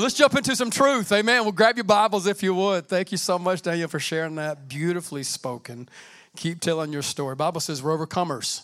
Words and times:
Well, 0.00 0.06
let's 0.06 0.16
jump 0.16 0.34
into 0.34 0.56
some 0.56 0.70
truth. 0.70 1.12
Amen. 1.12 1.42
Well, 1.42 1.52
grab 1.52 1.76
your 1.76 1.84
Bibles 1.84 2.26
if 2.26 2.42
you 2.42 2.54
would. 2.54 2.86
Thank 2.86 3.12
you 3.12 3.18
so 3.18 3.38
much, 3.38 3.60
Daniel, 3.60 3.86
for 3.86 4.00
sharing 4.00 4.36
that. 4.36 4.66
Beautifully 4.66 5.22
spoken. 5.22 5.90
Keep 6.36 6.60
telling 6.60 6.90
your 6.90 7.02
story. 7.02 7.34
Bible 7.34 7.60
says 7.60 7.82
we're 7.82 7.98
overcomers. 7.98 8.62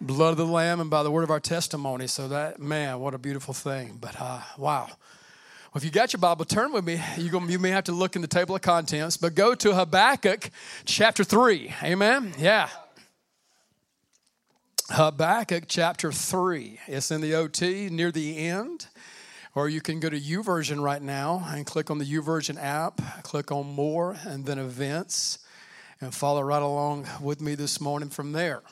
Blood 0.00 0.30
of 0.30 0.36
the 0.38 0.46
Lamb 0.46 0.80
and 0.80 0.88
by 0.88 1.02
the 1.02 1.10
word 1.10 1.22
of 1.22 1.30
our 1.30 1.38
testimony. 1.38 2.06
So 2.06 2.28
that, 2.28 2.60
man, 2.60 2.98
what 3.00 3.12
a 3.12 3.18
beautiful 3.18 3.52
thing. 3.52 3.98
But 4.00 4.18
uh, 4.18 4.40
wow. 4.56 4.86
Well, 4.86 4.96
if 5.74 5.84
you 5.84 5.90
got 5.90 6.14
your 6.14 6.20
Bible, 6.20 6.46
turn 6.46 6.72
with 6.72 6.86
me. 6.86 6.98
You 7.18 7.58
may 7.58 7.68
have 7.68 7.84
to 7.84 7.92
look 7.92 8.16
in 8.16 8.22
the 8.22 8.26
table 8.26 8.56
of 8.56 8.62
contents, 8.62 9.18
but 9.18 9.34
go 9.34 9.54
to 9.54 9.74
Habakkuk 9.74 10.48
chapter 10.86 11.24
3. 11.24 11.74
Amen. 11.82 12.32
Yeah. 12.38 12.70
Habakkuk 14.88 15.64
chapter 15.68 16.10
3. 16.10 16.80
It's 16.86 17.10
in 17.10 17.20
the 17.20 17.34
OT 17.34 17.90
near 17.90 18.10
the 18.10 18.38
end. 18.38 18.86
Or 19.54 19.68
you 19.68 19.80
can 19.80 20.00
go 20.00 20.10
to 20.10 20.18
YouVersion 20.18 20.82
right 20.82 21.00
now 21.00 21.46
and 21.48 21.64
click 21.64 21.90
on 21.90 21.98
the 21.98 22.04
YouVersion 22.04 22.60
app, 22.60 23.00
click 23.22 23.52
on 23.52 23.66
More, 23.66 24.16
and 24.26 24.44
then 24.44 24.58
Events, 24.58 25.38
and 26.00 26.12
follow 26.12 26.42
right 26.42 26.62
along 26.62 27.06
with 27.20 27.40
me 27.40 27.54
this 27.54 27.80
morning 27.80 28.08
from 28.08 28.32
there. 28.32 28.62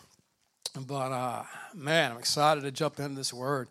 But 0.75 1.12
uh, 1.12 1.45
man, 1.75 2.12
I'm 2.12 2.19
excited 2.19 2.62
to 2.62 2.73
jump 2.73 2.98
into 2.98 3.15
this 3.15 3.33
word 3.33 3.69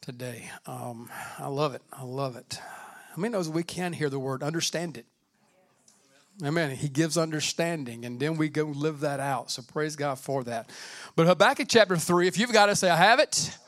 today. 0.00 0.50
Um, 0.66 1.10
I 1.38 1.48
love 1.48 1.74
it. 1.74 1.82
I 1.92 2.04
love 2.04 2.36
it. 2.36 2.58
How 3.10 3.20
many 3.20 3.32
knows 3.32 3.48
we 3.48 3.62
can 3.62 3.92
hear 3.92 4.08
the 4.08 4.18
word, 4.18 4.42
understand 4.42 4.96
it? 4.96 5.04
Amen. 6.42 6.70
He 6.70 6.88
gives 6.88 7.18
understanding, 7.18 8.06
and 8.06 8.18
then 8.18 8.38
we 8.38 8.48
go 8.48 8.64
live 8.64 9.00
that 9.00 9.20
out. 9.20 9.50
So 9.50 9.60
praise 9.60 9.94
God 9.94 10.18
for 10.18 10.42
that. 10.44 10.70
But 11.16 11.26
Habakkuk 11.26 11.68
chapter 11.68 11.96
3, 11.98 12.28
if 12.28 12.38
you've 12.38 12.52
got 12.52 12.70
it, 12.70 12.76
say, 12.76 12.88
I 12.88 12.96
have 12.96 13.18
it. 13.18 13.58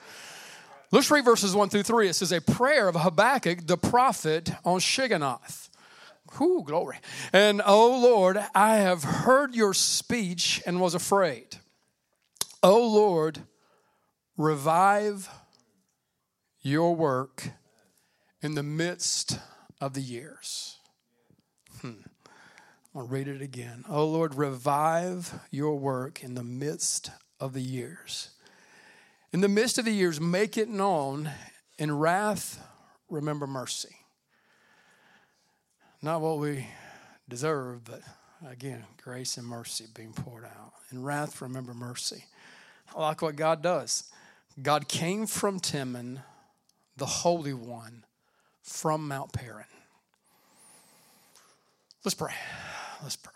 Let's 0.93 1.11
read 1.11 1.25
verses 1.25 1.57
1 1.57 1.71
through 1.71 1.85
3. 1.85 2.09
It 2.09 2.13
says, 2.13 2.33
A 2.33 2.41
prayer 2.43 2.87
of 2.87 2.97
Habakkuk 2.97 3.67
the 3.67 3.79
prophet 3.79 4.53
on 4.63 4.79
Shigionoth. 4.79 5.71
Whoo, 6.39 6.63
glory. 6.63 6.99
And, 7.33 7.63
O 7.65 7.99
Lord, 7.99 8.39
I 8.55 8.77
have 8.77 9.03
heard 9.03 9.55
your 9.55 9.73
speech 9.73 10.63
and 10.67 10.83
was 10.83 10.95
afraid. 10.95 11.57
O 12.63 12.87
Lord, 12.87 13.41
revive 14.37 15.31
your 16.61 16.95
work 16.95 17.49
in 18.43 18.55
the 18.55 18.63
midst 18.63 19.39
of 19.81 19.95
the 19.95 20.03
years. 20.03 20.77
Hmm. 21.81 22.03
I'll 22.95 23.07
read 23.07 23.29
it 23.29 23.41
again. 23.41 23.85
O 23.89 24.07
Lord, 24.07 24.35
revive 24.35 25.41
your 25.51 25.79
work 25.79 26.23
in 26.23 26.35
the 26.35 26.45
midst 26.45 27.11
of 27.41 27.55
the 27.55 27.63
years. 27.63 28.32
In 29.33 29.41
the 29.41 29.49
midst 29.49 29.79
of 29.79 29.87
the 29.87 29.93
years, 29.93 30.21
make 30.21 30.59
it 30.59 30.69
known. 30.69 31.31
In 31.79 31.97
wrath, 31.97 32.63
remember 33.09 33.47
mercy. 33.47 33.97
Not 36.03 36.21
what 36.21 36.39
we 36.39 36.67
deserve, 37.29 37.85
but 37.85 38.03
again, 38.47 38.85
grace 39.03 39.39
and 39.39 39.47
mercy 39.47 39.87
being 39.95 40.13
poured 40.13 40.45
out. 40.45 40.73
In 40.91 41.03
wrath, 41.03 41.41
remember 41.41 41.73
mercy. 41.73 42.25
I 42.95 43.01
like 43.01 43.23
what 43.23 43.37
God 43.37 43.63
does. 43.63 44.05
God 44.61 44.87
came 44.87 45.27
from 45.27 45.61
Teman, 45.61 46.19
the 46.99 47.07
Holy 47.07 47.55
One, 47.55 48.05
from 48.63 49.09
Mount 49.09 49.33
Paran. 49.33 49.65
Let's 52.05 52.15
pray. 52.15 52.35
Let's 53.03 53.17
pray. 53.17 53.33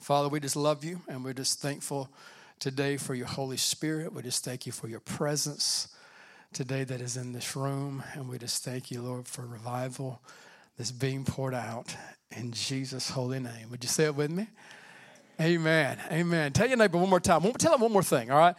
Father, 0.00 0.28
we 0.28 0.40
just 0.40 0.56
love 0.56 0.84
you 0.84 1.00
and 1.08 1.24
we're 1.24 1.32
just 1.32 1.60
thankful 1.60 2.10
today 2.58 2.96
for 2.96 3.14
your 3.14 3.26
Holy 3.26 3.56
Spirit. 3.56 4.12
We 4.12 4.22
just 4.22 4.44
thank 4.44 4.66
you 4.66 4.72
for 4.72 4.88
your 4.88 5.00
presence 5.00 5.88
today 6.52 6.84
that 6.84 7.00
is 7.00 7.16
in 7.16 7.32
this 7.32 7.54
room. 7.54 8.02
And 8.14 8.28
we 8.28 8.38
just 8.38 8.64
thank 8.64 8.90
you, 8.90 9.02
Lord, 9.02 9.28
for 9.28 9.46
revival 9.46 10.20
that's 10.76 10.90
being 10.90 11.24
poured 11.24 11.54
out 11.54 11.94
in 12.32 12.52
Jesus' 12.52 13.10
holy 13.10 13.38
name. 13.38 13.70
Would 13.70 13.84
you 13.84 13.88
say 13.88 14.04
it 14.04 14.14
with 14.14 14.30
me? 14.30 14.48
Amen. 15.40 15.98
Amen. 16.10 16.52
Tell 16.52 16.66
your 16.66 16.76
neighbor 16.76 16.98
one 16.98 17.10
more 17.10 17.20
time. 17.20 17.42
Tell 17.52 17.72
them 17.72 17.80
one 17.80 17.92
more 17.92 18.02
thing, 18.02 18.30
all 18.30 18.38
right? 18.38 18.56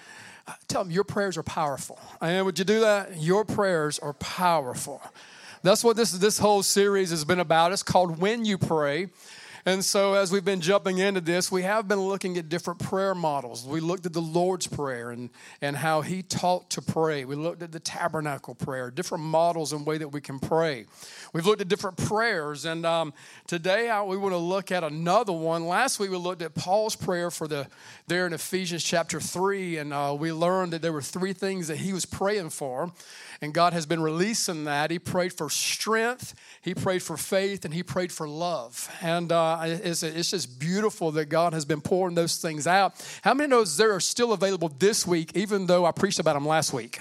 Uh, 0.48 0.54
tell 0.68 0.84
them 0.84 0.92
your 0.92 1.04
prayers 1.04 1.38
are 1.38 1.44
powerful. 1.44 2.00
And 2.22 2.46
would 2.46 2.58
you 2.58 2.66
do 2.66 2.80
that? 2.80 3.18
Your 3.18 3.44
prayers 3.44 4.00
are 4.00 4.14
powerful. 4.14 5.02
That's 5.62 5.84
what 5.84 5.98
this, 5.98 6.14
this 6.14 6.40
whole 6.40 6.64
series 6.64 7.09
has 7.09 7.26
been 7.26 7.40
about. 7.40 7.74
It's 7.74 7.84
called 7.84 8.20
When 8.20 8.46
You 8.46 8.58
Pray. 8.58 9.09
And 9.66 9.84
so, 9.84 10.14
as 10.14 10.31
we've 10.31 10.46
been 10.46 10.62
jumping 10.62 11.00
into 11.00 11.22
this, 11.22 11.52
we 11.52 11.64
have 11.64 11.88
been 11.88 12.00
looking 12.00 12.38
at 12.38 12.47
different 12.47 12.80
prayer 12.80 13.14
models. 13.14 13.66
We 13.66 13.81
looked 13.81 14.06
at 14.06 14.14
the 14.14 14.22
Lord's 14.22 14.68
Prayer 14.68 15.12
and, 15.12 15.30
and 15.62 15.75
how 15.75 16.02
He 16.02 16.24
taught 16.24 16.70
to 16.72 16.81
pray. 16.81 17.25
We 17.25 17.36
looked 17.36 17.62
at 17.62 17.72
the 17.72 17.80
tabernacle 17.80 18.56
prayer, 18.56 18.90
different 18.90 19.24
models 19.24 19.74
and 19.74 19.86
way 19.86 19.97
that 19.97 20.09
we 20.09 20.22
can 20.22 20.40
pray. 20.40 20.86
We've 21.34 21.46
looked 21.46 21.62
at 21.62 21.68
different 21.68 21.97
prayers, 21.97 22.66
and 22.66 22.86
um, 22.86 23.14
today 23.47 23.90
I, 23.90 24.02
we 24.03 24.18
want 24.18 24.34
to 24.34 24.38
look 24.38 24.72
at 24.72 24.84
another 24.84 25.34
one. 25.34 25.68
Last 25.68 26.00
week 26.00 26.12
we 26.12 26.18
looked 26.18 26.41
at 26.41 26.56
Paul's 26.56 26.96
prayer 26.96 27.30
for 27.30 27.47
the 27.47 27.68
there 28.08 28.26
in 28.26 28.34
Ephesians 28.34 28.84
chapter 28.84 29.20
three, 29.20 29.78
and 29.78 29.94
uh, 29.94 30.16
we 30.18 30.31
learned 30.31 30.74
that 30.74 30.81
there 30.81 30.94
were 30.94 31.02
three 31.02 31.34
things 31.34 31.68
that 31.68 31.78
he 31.78 31.91
was 31.91 32.06
praying 32.06 32.50
for, 32.50 32.91
and 33.42 33.54
God 33.54 33.74
has 33.74 33.86
been 33.86 34.02
releasing 34.02 34.66
that. 34.66 34.92
He 34.92 35.00
prayed 35.00 35.34
for 35.34 35.50
strength, 35.50 36.36
he 36.62 36.74
prayed 36.74 37.04
for 37.04 37.18
faith, 37.18 37.66
and 37.66 37.74
he 37.74 37.84
prayed 37.84 38.12
for 38.12 38.28
love. 38.28 38.90
And 39.02 39.32
uh, 39.32 39.60
it's, 39.64 40.04
it's 40.04 40.32
just 40.32 40.60
beautiful 40.60 41.12
that 41.12 41.26
God 41.26 41.54
has 41.54 41.66
been 41.66 41.82
pouring 41.82 42.16
those 42.16 42.38
things 42.38 42.68
out. 42.68 42.94
How 43.22 43.34
many 43.34 43.50
knows 43.50 43.78
there 43.78 43.94
are 43.94 44.00
still 44.00 44.34
available 44.34 44.70
this 44.70 45.08
week, 45.08 45.32
even 45.36 45.66
though 45.68 45.86
I 45.86 45.92
preached 45.92 46.20
about 46.20 46.34
them 46.34 46.48
last 46.48 46.74
week? 46.74 47.00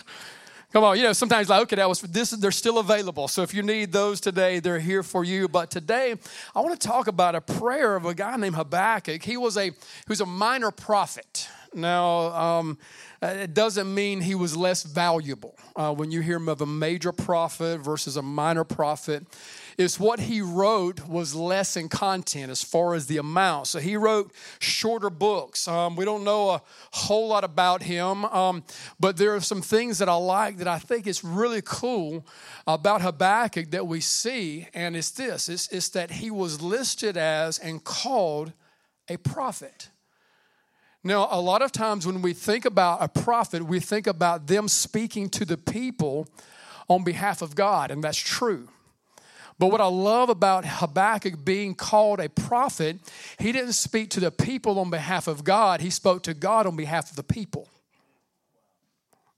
Come 0.71 0.85
on, 0.85 0.99
you 0.99 1.03
know, 1.03 1.15
sometimes 1.15 1.49
like, 1.49 1.63
okay, 1.63 1.77
that 1.77 1.89
was 1.89 2.03
this, 2.03 2.31
they're 2.31 2.51
still 2.51 2.79
available. 2.79 3.27
So 3.27 3.41
if 3.41 3.55
you 3.55 3.63
need 3.63 3.91
those 3.91 4.21
today, 4.21 4.61
they're 4.61 4.79
here 4.79 5.03
for 5.03 5.25
you. 5.25 5.49
But 5.49 5.71
today, 5.71 6.15
I 6.55 6.61
want 6.61 6.79
to 6.79 6.87
talk 6.87 7.07
about 7.07 7.35
a 7.35 7.41
prayer 7.41 7.97
of 7.97 8.05
a 8.05 8.13
guy 8.13 8.37
named 8.37 8.55
Habakkuk. 8.55 9.23
He 9.23 9.39
was 9.39 9.57
a 9.57 9.71
was 10.09 10.21
a 10.21 10.27
minor 10.27 10.71
prophet. 10.71 11.49
Now, 11.73 12.33
um, 12.33 12.79
it 13.23 13.55
doesn't 13.55 13.93
mean 13.93 14.21
he 14.21 14.35
was 14.35 14.57
less 14.57 14.83
valuable. 14.83 15.57
Uh, 15.75 15.95
when 15.95 16.11
you 16.11 16.21
hear 16.21 16.37
him 16.37 16.49
of 16.49 16.61
a 16.61 16.67
major 16.67 17.13
prophet 17.13 17.79
versus 17.79 18.19
a 18.19 18.23
minor 18.23 18.65
prophet, 18.65 19.27
is 19.79 20.01
what 20.01 20.19
he 20.19 20.43
wrote 20.43 21.07
was 21.07 21.37
less 21.37 21.77
in 21.77 21.89
content 21.89 22.51
as 22.51 22.65
far 22.65 22.95
as 22.95 23.07
the 23.07 23.17
amount. 23.17 23.69
So 23.69 23.79
he 23.79 23.97
wrote 23.97 24.33
shorter 24.59 25.09
books. 25.09 25.69
Um, 25.69 25.95
we 25.95 26.05
don't 26.05 26.25
know 26.25 26.51
a 26.51 26.63
whole 26.91 27.29
lot 27.29 27.45
about 27.45 27.85
him, 27.85 28.25
um, 28.25 28.65
but 28.99 29.17
there 29.17 29.37
are 29.37 29.41
some 29.41 29.63
things 29.63 29.99
that 29.99 30.09
I 30.09 30.17
like 30.17 30.57
that 30.57 30.67
I 30.67 30.81
think 30.81 31.07
is 31.07 31.23
really 31.23 31.63
cool 31.65 32.27
about 32.67 33.03
Habakkuk 33.03 33.71
that 33.71 33.87
we 33.87 34.01
see, 34.01 34.67
and 34.75 34.97
it's 34.97 35.13
this 35.13 35.49
it's, 35.49 35.69
it's 35.69 35.89
that 35.91 36.11
he 36.11 36.31
was 36.31 36.61
listed 36.61 37.17
as 37.17 37.61
and 37.61 37.83
called 37.85 38.53
a 39.09 39.17
prophet. 39.17 39.91
Now, 41.05 41.29
a 41.31 41.41
lot 41.41 41.63
of 41.63 41.71
times 41.71 42.05
when 42.05 42.21
we 42.21 42.33
think 42.33 42.65
about 42.65 42.99
a 43.01 43.09
prophet, 43.09 43.63
we 43.63 43.79
think 43.79 44.09
about 44.09 44.49
them 44.49 44.67
speaking 44.67 45.31
to 45.31 45.45
the 45.45 45.57
people 45.57 46.27
on 46.89 47.05
behalf 47.05 47.43
of 47.43 47.55
God, 47.55 47.93
and 47.93 48.03
that's 48.03 48.19
true. 48.19 48.69
But 49.59 49.73
what 49.73 49.81
I 49.81 49.87
love 49.87 50.29
about 50.29 50.65
Habakkuk 50.65 51.45
being 51.45 51.75
called 51.75 52.21
a 52.21 52.29
prophet, 52.29 53.01
he 53.39 53.51
didn't 53.51 53.73
speak 53.73 54.11
to 54.11 54.21
the 54.21 54.31
people 54.31 54.79
on 54.79 54.91
behalf 54.91 55.27
of 55.27 55.43
God, 55.43 55.81
he 55.81 55.91
spoke 55.91 56.23
to 56.25 56.35
God 56.35 56.67
on 56.67 56.77
behalf 56.77 57.11
of 57.11 57.17
the 57.17 57.25
people. 57.25 57.69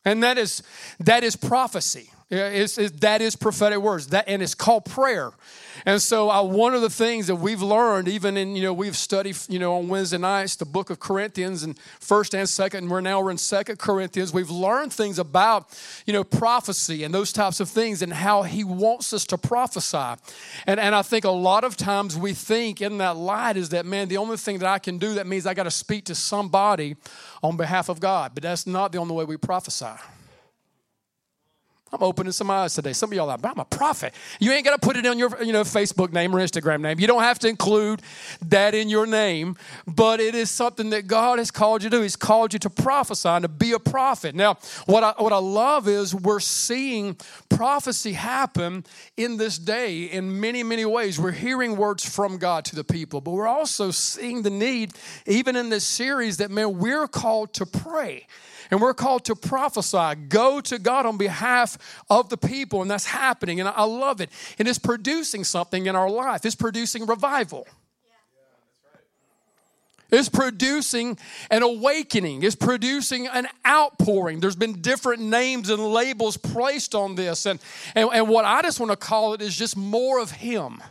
And 0.05 0.23
that 0.23 0.39
is 0.39 0.63
that 0.99 1.25
is 1.25 1.37
prophecy. 1.37 2.11
It's, 2.31 2.79
it's, 2.79 3.01
that 3.01 3.21
is 3.21 3.35
prophetic 3.35 3.81
words. 3.81 4.07
That 4.09 4.29
and 4.29 4.41
it's 4.41 4.55
called 4.55 4.85
prayer. 4.85 5.33
And 5.85 6.01
so, 6.01 6.31
uh, 6.31 6.45
one 6.45 6.75
of 6.75 6.83
the 6.83 6.91
things 6.91 7.27
that 7.27 7.37
we've 7.37 7.63
learned, 7.63 8.07
even 8.07 8.37
in 8.37 8.55
you 8.55 8.63
know, 8.63 8.73
we've 8.73 8.97
studied 8.97 9.37
you 9.49 9.59
know 9.59 9.79
on 9.79 9.89
Wednesday 9.89 10.19
nights 10.19 10.55
the 10.55 10.65
book 10.65 10.91
of 10.91 11.01
Corinthians 11.01 11.65
and 11.65 11.77
First 11.99 12.33
and 12.35 12.49
Second. 12.49 12.85
And 12.85 12.91
we're 12.91 13.01
now 13.01 13.21
we're 13.21 13.33
in 13.33 13.39
Second 13.39 13.81
Corinthians. 13.81 14.33
We've 14.33 14.51
learned 14.51 14.93
things 14.93 15.19
about 15.19 15.77
you 16.07 16.13
know 16.13 16.23
prophecy 16.23 17.03
and 17.03 17.13
those 17.13 17.33
types 17.33 17.59
of 17.59 17.69
things 17.69 18.01
and 18.01 18.13
how 18.13 18.43
He 18.43 18.63
wants 18.63 19.13
us 19.13 19.25
to 19.27 19.39
prophesy. 19.39 20.21
And 20.69 20.79
and 20.79 20.95
I 20.95 21.03
think 21.03 21.25
a 21.25 21.31
lot 21.31 21.65
of 21.65 21.77
times 21.77 22.17
we 22.17 22.33
think 22.33 22.81
in 22.81 22.99
that 22.99 23.17
light 23.17 23.57
is 23.57 23.71
that 23.71 23.87
man, 23.87 24.07
the 24.07 24.19
only 24.19 24.37
thing 24.37 24.61
that 24.61 24.69
I 24.69 24.79
can 24.79 24.99
do 24.99 25.15
that 25.15 25.27
means 25.27 25.47
I 25.47 25.55
got 25.55 25.65
to 25.65 25.71
speak 25.73 26.05
to 26.05 26.15
somebody 26.15 26.97
on 27.43 27.57
behalf 27.57 27.89
of 27.89 27.99
God. 27.99 28.33
But 28.35 28.45
that's 28.45 28.69
not 28.69 28.93
the 28.93 28.99
only 28.99 29.17
way 29.17 29.25
we 29.25 29.37
prophesy. 29.37 29.97
I'm 31.93 32.03
opening 32.03 32.33
some 32.33 32.51
eyes 32.51 32.75
today. 32.75 32.93
Some 32.93 33.11
of 33.11 33.17
y'all 33.17 33.29
are 33.29 33.37
like, 33.37 33.45
I'm 33.45 33.59
a 33.59 33.65
prophet. 33.65 34.15
You 34.39 34.53
ain't 34.53 34.65
got 34.65 34.81
to 34.81 34.87
put 34.87 34.97
it 34.97 35.05
on 35.07 35.19
your 35.19 35.43
you 35.43 35.53
know, 35.53 35.63
Facebook 35.63 36.13
name 36.13 36.35
or 36.35 36.39
Instagram 36.39 36.81
name. 36.83 37.01
You 37.01 37.09
don't 37.09 37.23
have 37.23 37.41
to 37.41 37.49
include 37.49 38.01
that 38.47 38.75
in 38.75 38.89
your 38.89 39.07
name, 39.07 39.57
but 39.87 40.21
it 40.21 40.37
is 40.37 40.51
something 40.51 40.91
that 40.91 41.09
God 41.09 41.39
has 41.39 41.51
called 41.51 41.83
you 41.83 41.91
to 41.91 41.97
do. 41.97 42.03
He's 42.03 42.15
called 42.15 42.53
you 42.53 42.61
to 42.61 42.71
prophesy 42.71 43.29
and 43.29 43.43
to 43.43 43.49
be 43.49 43.73
a 43.73 43.81
prophet. 43.81 44.37
Now, 44.37 44.59
what 44.87 45.03
I, 45.03 45.15
what 45.19 45.33
I 45.33 45.39
love 45.39 45.89
is 45.89 46.15
we're 46.15 46.39
seeing 46.39 47.17
prophecy 47.49 48.13
happen 48.13 48.85
in 49.17 49.37
this 49.37 49.59
day 49.59 50.05
in 50.05 50.41
many, 50.41 50.63
many 50.63 50.85
ways. 50.85 51.19
We're 51.19 51.33
hearing 51.33 51.77
words 51.77 52.09
from 52.09 52.39
God 52.39 52.65
to 52.67 52.77
the 52.77 52.85
people, 52.85 53.21
but 53.21 53.33
we're 53.33 53.49
also 53.49 53.91
seeing 53.91 54.43
the 54.43 54.51
need, 54.51 54.93
even 55.27 55.57
in 55.57 55.71
this 55.71 55.85
series, 55.85 56.37
that, 56.37 56.53
man, 56.53 56.79
we're 56.79 57.09
called 57.09 57.53
to 57.55 57.67
pray. 57.67 58.27
And 58.71 58.81
we're 58.81 58.95
called 58.95 59.25
to 59.27 59.35
prophesy, 59.35 60.15
go 60.29 60.61
to 60.61 60.79
God 60.79 61.07
on 61.07 61.17
behalf 61.17 61.77
of 62.09 62.29
the 62.29 62.37
people. 62.37 62.83
And 62.83 62.91
that's 62.91 63.07
happening. 63.07 63.61
And 63.61 63.69
I 63.69 63.85
love 63.85 64.21
it. 64.21 64.31
And 64.59 64.69
it's 64.69 64.79
producing 64.79 65.45
something 65.45 65.87
in 65.87 65.97
our 65.97 66.11
life, 66.11 66.45
it's 66.45 66.55
producing 66.55 67.07
revival. 67.07 67.67
It's 70.13 70.29
producing 70.29 71.19
an 71.51 71.63
awakening. 71.63 72.43
It's 72.43 72.57
producing 72.57 73.29
an 73.29 73.47
outpouring. 73.67 74.41
There's 74.41 74.57
been 74.57 74.81
different 74.81 75.23
names 75.23 75.71
and 75.71 75.93
labels 75.93 76.37
placed 76.37 76.95
on 76.95 77.15
this. 77.15 77.47
And, 77.47 77.61
and, 77.95 78.11
and 78.13 78.29
what 78.29 78.45
I 78.45 78.63
just 78.63 78.81
want 78.81 78.91
to 78.91 78.97
call 78.97 79.35
it 79.35 79.43
is 79.43 79.57
just 79.57 79.77
more 79.77 80.19
of 80.19 80.33
Him. 80.33 80.83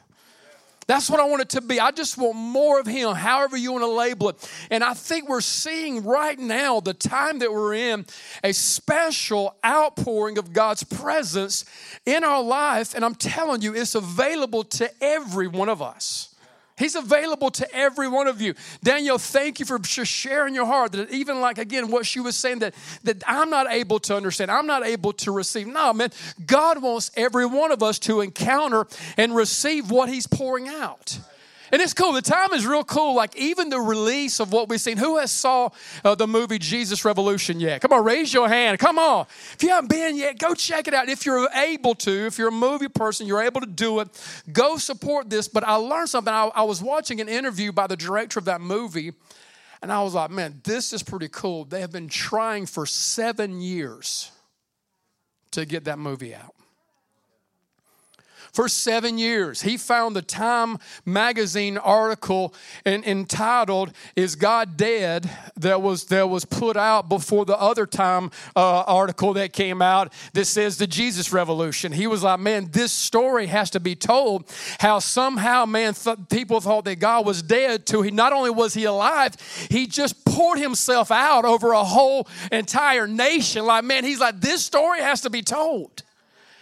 That's 0.90 1.08
what 1.08 1.20
I 1.20 1.26
want 1.26 1.44
it 1.44 1.50
to 1.50 1.62
be. 1.62 1.80
I 1.80 1.92
just 1.92 2.18
want 2.18 2.36
more 2.36 2.80
of 2.80 2.88
Him, 2.88 3.14
however 3.14 3.56
you 3.56 3.72
want 3.74 3.84
to 3.84 3.92
label 3.92 4.30
it. 4.30 4.52
And 4.72 4.84
I 4.84 4.96
think 4.96 5.30
we're 5.30 5.40
seeing 5.40 6.04
right 6.04 6.40
now, 6.40 6.80
the 6.80 6.96
time 6.96 7.38
that 7.40 7.52
we're 7.52 7.76
in, 7.76 8.08
a 8.44 8.52
special 8.54 9.56
outpouring 9.64 10.40
of 10.40 10.52
God's 10.52 10.84
presence 10.84 11.64
in 12.08 12.24
our 12.24 12.42
life. 12.42 12.96
And 12.96 13.06
I'm 13.06 13.14
telling 13.14 13.62
you, 13.62 13.76
it's 13.76 13.94
available 13.94 14.64
to 14.64 14.90
every 15.00 15.48
one 15.48 15.70
of 15.70 15.80
us. 15.80 16.34
He's 16.80 16.96
available 16.96 17.52
to 17.52 17.76
every 17.76 18.08
one 18.08 18.28
of 18.28 18.42
you. 18.42 18.56
Daniel, 18.82 19.18
thank 19.18 19.60
you 19.60 19.66
for 19.66 19.84
sharing 19.84 20.56
your 20.56 20.66
heart. 20.66 20.94
That 20.94 21.12
even 21.12 21.42
like 21.42 21.58
again, 21.58 21.92
what 21.92 22.06
she 22.06 22.22
was 22.22 22.36
saying 22.36 22.60
that, 22.60 22.74
that 23.04 23.22
I'm 23.28 23.50
not 23.50 23.70
able 23.70 24.00
to 24.00 24.16
understand, 24.16 24.50
I'm 24.50 24.66
not 24.66 24.86
able 24.86 25.14
to 25.14 25.32
receive. 25.32 25.68
No, 25.68 25.94
man, 25.94 26.12
God 26.46 26.82
wants 26.82 27.12
every 27.16 27.46
one 27.46 27.72
of 27.72 27.84
us 27.84 28.00
to 28.00 28.22
encounter 28.22 28.88
and 29.18 29.36
receive 29.36 29.92
what 29.92 30.10
He's 30.10 30.26
pouring 30.26 30.70
out. 30.70 31.20
And 31.72 31.82
it's 31.82 31.94
cool. 31.94 32.14
The 32.14 32.22
time 32.22 32.54
is 32.54 32.66
real 32.66 32.84
cool. 32.84 33.16
Like 33.16 33.36
even 33.36 33.70
the 33.70 33.80
release 33.80 34.40
of 34.40 34.52
what 34.52 34.70
we've 34.70 34.82
seen. 34.82 34.98
Who 34.98 35.18
has 35.18 35.32
saw 35.32 35.70
uh, 36.04 36.16
the 36.16 36.28
movie 36.28 36.60
Jesus 36.60 37.06
Revolution 37.06 37.60
yet? 37.60 37.82
Come 37.82 37.94
on, 37.94 38.04
raise 38.04 38.34
your 38.34 38.48
hand. 38.48 38.80
Come 38.80 38.98
on. 38.98 39.28
If 39.54 39.64
you 39.64 39.70
haven't 39.70 39.90
been 39.90 40.16
yet, 40.16 40.40
go 40.40 40.54
check 40.54 40.88
it 40.88 40.94
out. 40.94 41.10
If 41.10 41.26
you're 41.26 41.50
able 41.54 41.96
to, 41.96 42.26
if 42.26 42.38
you're 42.38 42.50
a 42.50 42.52
movie 42.52 42.88
person, 42.88 43.28
you're 43.28 43.42
able 43.42 43.62
to 43.62 43.68
do 43.68 44.00
it. 44.00 44.10
Go 44.52 44.78
support 44.78 45.30
this. 45.30 45.48
But 45.48 45.64
I 45.64 45.76
learned 45.76 46.10
something. 46.10 46.34
I, 46.34 46.50
I 46.56 46.64
was 46.64 46.82
watching 46.82 47.22
an 47.22 47.30
interview 47.30 47.72
by 47.72 47.88
the 47.88 47.98
director 47.98 48.40
of 48.40 48.46
that 48.46 48.62
movie, 48.62 49.14
and 49.82 49.92
I 49.92 50.02
was 50.02 50.14
like, 50.14 50.32
man, 50.32 50.62
this 50.64 50.92
is 50.94 51.04
pretty 51.04 51.30
cool. 51.30 51.66
They 51.66 51.82
have 51.82 51.92
been 51.92 52.10
trying 52.10 52.66
for 52.66 52.86
seven 52.86 53.62
years 53.62 54.32
to 55.52 55.66
get 55.66 55.86
that 55.86 56.00
movie 56.00 56.36
out 56.36 56.56
for 58.54 58.68
seven 58.68 59.18
years. 59.18 59.62
He 59.62 59.78
found 59.78 60.16
the 60.16 60.22
Time 60.22 60.78
magazine 61.06 61.78
article 61.78 62.54
in, 62.86 63.04
entitled 63.04 63.94
"Is 64.16 64.36
God 64.36 64.78
Dead?" 64.78 65.30
that 65.58 65.82
was 65.82 66.06
that 66.06 66.30
was 66.30 66.46
put 66.46 66.78
out 66.78 67.10
before 67.10 67.46
the 67.46 67.60
other 67.60 67.86
Time 67.86 68.32
uh, 68.56 68.82
article 68.82 69.34
that 69.34 69.54
came 69.54 69.82
out 69.82 70.14
that 70.34 70.46
says 70.46 70.78
the 70.78 70.88
Jesus 70.88 71.32
Revolution. 71.32 71.92
He 71.92 72.08
was 72.08 72.24
like, 72.24 72.40
"Man, 72.40 72.70
this 72.72 72.92
story 72.92 73.48
has 73.48 73.70
to 73.72 73.80
be 73.80 73.96
told. 73.96 74.46
How 74.80 75.00
somehow, 75.00 75.66
man, 75.66 75.94
th- 75.94 76.18
people 76.30 76.62
thought 76.62 76.86
that 76.86 77.00
God 77.00 77.26
was 77.26 77.42
dead. 77.42 77.86
To 77.88 78.02
he 78.02 78.12
not 78.12 78.34
only 78.34 78.50
was 78.50 78.74
he 78.74 78.86
alive, 78.86 79.36
he 79.70 79.88
just 79.88 80.26
poured 80.26 80.60
himself 80.60 81.12
out 81.12 81.46
over 81.46 81.72
a 81.72 81.84
whole 81.84 82.28
entire 82.52 83.08
nation. 83.08 83.66
Like, 83.66 83.84
man, 83.84 84.04
he's 84.04 84.20
like, 84.20 84.40
this 84.42 84.64
story 84.64 85.02
has 85.02 85.22
to 85.22 85.30
be 85.30 85.42
told." 85.42 86.04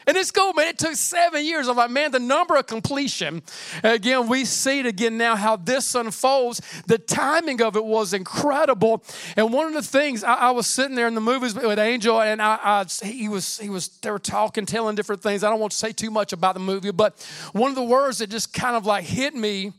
And 0.08 0.16
it's 0.16 0.32
cool, 0.32 0.54
man. 0.54 0.68
It 0.68 0.80
took 0.80 0.96
seven 0.96 1.44
years. 1.44 1.68
I'm 1.68 1.76
like, 1.76 1.92
man, 1.92 2.12
the 2.12 2.20
number 2.20 2.56
of 2.56 2.66
completion. 2.66 3.42
Again, 3.84 4.30
we 4.30 4.46
see 4.46 4.80
it 4.80 4.86
again 4.86 5.18
now 5.18 5.36
how 5.36 5.58
this 5.58 5.94
unfolds. 5.96 6.62
The 6.88 6.98
timing 6.98 7.62
of 7.62 7.76
it 7.76 7.84
was 7.84 8.14
incredible. 8.14 9.04
And 9.36 9.52
one 9.52 9.68
of 9.68 9.74
the 9.74 9.84
things 9.84 10.24
I, 10.24 10.34
I 10.36 10.52
was 10.52 10.66
sitting 10.66 10.96
there 10.96 11.08
in 11.08 11.16
the 11.16 11.22
movies 11.22 11.54
with 11.54 11.78
Angel, 11.78 12.22
and 12.22 12.42
I, 12.42 12.58
I, 12.64 12.86
he 13.06 13.28
was 13.28 13.60
he 13.60 13.70
was 13.70 13.90
they 14.00 14.10
were 14.10 14.18
talking, 14.18 14.66
telling 14.66 14.96
different 14.96 15.22
things. 15.22 15.44
I 15.44 15.50
don't 15.50 15.60
want 15.60 15.74
to 15.74 15.78
say 15.78 15.92
too 15.92 16.10
much 16.10 16.32
about 16.32 16.54
the 16.54 16.62
movie, 16.62 16.92
but 16.92 17.22
one 17.52 17.70
of 17.70 17.76
the 17.76 17.84
words 17.84 18.20
that 18.20 18.30
just 18.30 18.54
kind 18.54 18.78
of 18.78 18.86
like 18.86 19.04
hit 19.04 19.36
me 19.36 19.74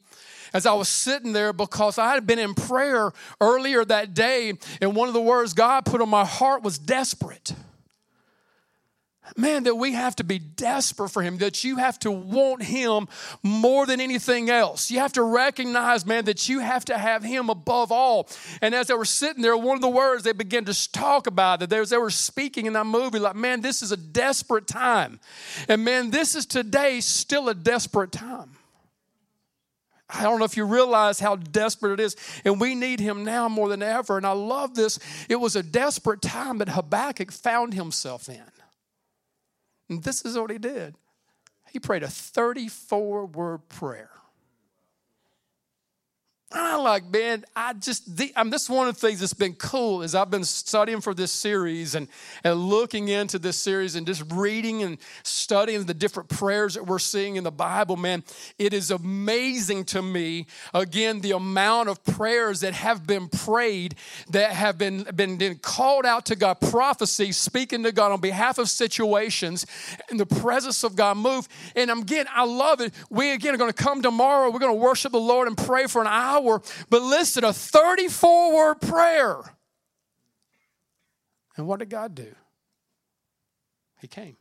as 0.52 0.66
I 0.66 0.74
was 0.74 0.90
sitting 0.90 1.32
there 1.32 1.54
because 1.54 1.96
I 1.96 2.12
had 2.12 2.26
been 2.26 2.38
in 2.38 2.52
prayer 2.52 3.12
earlier 3.40 3.82
that 3.86 4.12
day, 4.12 4.52
and 4.82 4.94
one 4.94 5.08
of 5.08 5.14
the 5.14 5.22
words 5.22 5.54
God 5.54 5.86
put 5.86 6.02
on 6.02 6.10
my 6.10 6.26
heart 6.26 6.62
was 6.62 6.78
desperate 6.78 7.54
man, 9.36 9.64
that 9.64 9.74
we 9.74 9.92
have 9.92 10.16
to 10.16 10.24
be 10.24 10.38
desperate 10.38 11.10
for 11.10 11.22
Him, 11.22 11.38
that 11.38 11.64
you 11.64 11.76
have 11.76 11.98
to 12.00 12.10
want 12.10 12.62
Him 12.62 13.08
more 13.42 13.86
than 13.86 14.00
anything 14.00 14.50
else. 14.50 14.90
You 14.90 14.98
have 15.00 15.12
to 15.14 15.22
recognize, 15.22 16.06
man, 16.06 16.24
that 16.26 16.48
you 16.48 16.60
have 16.60 16.84
to 16.86 16.98
have 16.98 17.22
Him 17.22 17.50
above 17.50 17.92
all. 17.92 18.28
And 18.62 18.74
as 18.74 18.88
they 18.88 18.94
were 18.94 19.04
sitting 19.04 19.42
there, 19.42 19.56
one 19.56 19.76
of 19.76 19.82
the 19.82 19.88
words 19.88 20.24
they 20.24 20.32
began 20.32 20.64
to 20.66 20.92
talk 20.92 21.26
about 21.26 21.72
as 21.72 21.90
they 21.90 21.98
were 21.98 22.10
speaking 22.10 22.66
in 22.66 22.72
that 22.74 22.86
movie, 22.86 23.18
like, 23.18 23.36
man, 23.36 23.60
this 23.60 23.82
is 23.82 23.92
a 23.92 23.96
desperate 23.96 24.66
time. 24.66 25.20
And 25.68 25.84
man, 25.84 26.10
this 26.10 26.34
is 26.34 26.46
today 26.46 27.00
still 27.00 27.48
a 27.48 27.54
desperate 27.54 28.12
time. 28.12 28.56
I 30.10 30.22
don't 30.22 30.38
know 30.38 30.46
if 30.46 30.56
you 30.56 30.64
realize 30.64 31.20
how 31.20 31.36
desperate 31.36 32.00
it 32.00 32.00
is. 32.00 32.16
And 32.44 32.60
we 32.60 32.74
need 32.74 32.98
him 32.98 33.24
now 33.24 33.48
more 33.48 33.68
than 33.68 33.82
ever. 33.82 34.16
And 34.16 34.26
I 34.26 34.32
love 34.32 34.74
this. 34.74 34.98
It 35.28 35.36
was 35.36 35.54
a 35.54 35.62
desperate 35.62 36.22
time 36.22 36.58
that 36.58 36.70
Habakkuk 36.70 37.30
found 37.30 37.74
himself 37.74 38.28
in. 38.28 38.42
And 39.88 40.02
this 40.02 40.24
is 40.24 40.36
what 40.38 40.50
he 40.50 40.58
did. 40.58 40.94
He 41.72 41.78
prayed 41.78 42.02
a 42.02 42.08
34 42.08 43.26
word 43.26 43.68
prayer. 43.68 44.10
I 46.50 46.76
like, 46.76 47.10
man, 47.10 47.44
I 47.54 47.74
just, 47.74 48.16
the, 48.16 48.32
I'm, 48.34 48.48
this 48.48 48.70
one 48.70 48.88
of 48.88 48.94
the 48.98 49.06
things 49.06 49.20
that's 49.20 49.34
been 49.34 49.52
cool 49.54 50.00
is 50.02 50.14
I've 50.14 50.30
been 50.30 50.44
studying 50.44 51.02
for 51.02 51.12
this 51.12 51.30
series 51.30 51.94
and, 51.94 52.08
and 52.42 52.54
looking 52.54 53.08
into 53.08 53.38
this 53.38 53.58
series 53.58 53.96
and 53.96 54.06
just 54.06 54.24
reading 54.32 54.82
and 54.82 54.96
studying 55.22 55.84
the 55.84 55.92
different 55.92 56.30
prayers 56.30 56.72
that 56.74 56.86
we're 56.86 57.00
seeing 57.00 57.36
in 57.36 57.44
the 57.44 57.50
Bible, 57.50 57.96
man. 57.96 58.24
It 58.58 58.72
is 58.72 58.90
amazing 58.90 59.84
to 59.86 60.00
me, 60.00 60.46
again, 60.72 61.20
the 61.20 61.32
amount 61.32 61.90
of 61.90 62.02
prayers 62.04 62.60
that 62.60 62.72
have 62.72 63.06
been 63.06 63.28
prayed 63.28 63.96
that 64.30 64.52
have 64.52 64.78
been, 64.78 65.02
been, 65.14 65.36
been 65.36 65.56
called 65.56 66.06
out 66.06 66.24
to 66.26 66.36
God, 66.36 66.62
prophecy, 66.62 67.30
speaking 67.30 67.82
to 67.82 67.92
God 67.92 68.10
on 68.10 68.20
behalf 68.20 68.56
of 68.56 68.70
situations, 68.70 69.66
and 70.08 70.18
the 70.18 70.24
presence 70.24 70.82
of 70.82 70.96
God 70.96 71.18
move. 71.18 71.46
And 71.76 71.90
I'm 71.90 72.00
again, 72.00 72.26
I 72.34 72.46
love 72.46 72.80
it. 72.80 72.94
We 73.10 73.32
again 73.32 73.54
are 73.54 73.58
going 73.58 73.72
to 73.72 73.82
come 73.82 74.00
tomorrow. 74.00 74.50
We're 74.50 74.60
going 74.60 74.74
to 74.74 74.82
worship 74.82 75.12
the 75.12 75.18
Lord 75.18 75.46
and 75.46 75.56
pray 75.56 75.86
for 75.86 76.00
an 76.00 76.06
hour 76.06 76.37
hour, 76.38 76.62
but 76.88 77.02
listen, 77.02 77.44
a 77.44 77.52
34 77.52 78.54
word 78.54 78.80
prayer. 78.80 79.40
And 81.56 81.66
what 81.66 81.80
did 81.80 81.90
God 81.90 82.14
do? 82.14 82.34
He 84.00 84.08
came. 84.08 84.36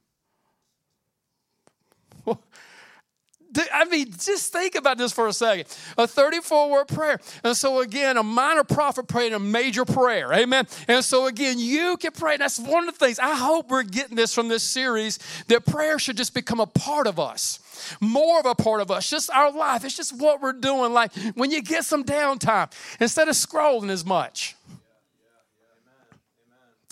I 3.74 3.86
mean, 3.86 4.12
just 4.12 4.52
think 4.52 4.76
about 4.76 4.98
this 4.98 5.12
for 5.12 5.28
a 5.28 5.34
second. 5.34 5.66
A 5.98 6.08
34 6.08 6.70
word 6.70 6.88
prayer. 6.88 7.20
And 7.44 7.56
so, 7.56 7.80
again, 7.80 8.18
a 8.18 8.24
minor 8.24 8.64
prophet 8.64 9.08
prayed 9.08 9.34
a 9.34 9.40
major 9.40 9.86
prayer. 9.86 10.34
Amen. 10.34 10.68
And 10.88 11.04
so, 11.04 11.28
again, 11.28 11.60
you 11.60 11.98
can 11.98 12.12
pray. 12.12 12.38
That's 12.38 12.60
one 12.60 12.88
of 12.88 12.98
the 12.98 13.06
things. 13.06 13.20
I 13.20 13.36
hope 13.36 13.70
we're 13.70 13.84
getting 13.84 14.16
this 14.16 14.34
from 14.34 14.48
this 14.48 14.64
series 14.64 15.20
that 15.48 15.66
prayer 15.66 16.00
should 16.00 16.18
just 16.18 16.34
become 16.34 16.60
a 16.60 16.68
part 16.68 17.08
of 17.08 17.20
us 17.20 17.60
more 18.02 18.40
of 18.40 18.46
a 18.46 18.56
part 18.56 18.82
of 18.82 18.92
us, 18.92 19.10
just 19.10 19.30
our 19.32 19.52
life. 19.52 19.86
It's 19.86 19.96
just 19.96 20.20
what 20.20 20.42
we're 20.42 20.54
doing. 20.54 20.94
Like 20.94 21.14
when 21.36 21.52
you 21.52 21.62
get 21.62 21.86
some 21.86 22.04
downtime, 22.04 22.72
instead 23.00 23.28
of 23.28 23.36
scrolling 23.36 23.90
as 23.90 24.06
much. 24.06 24.56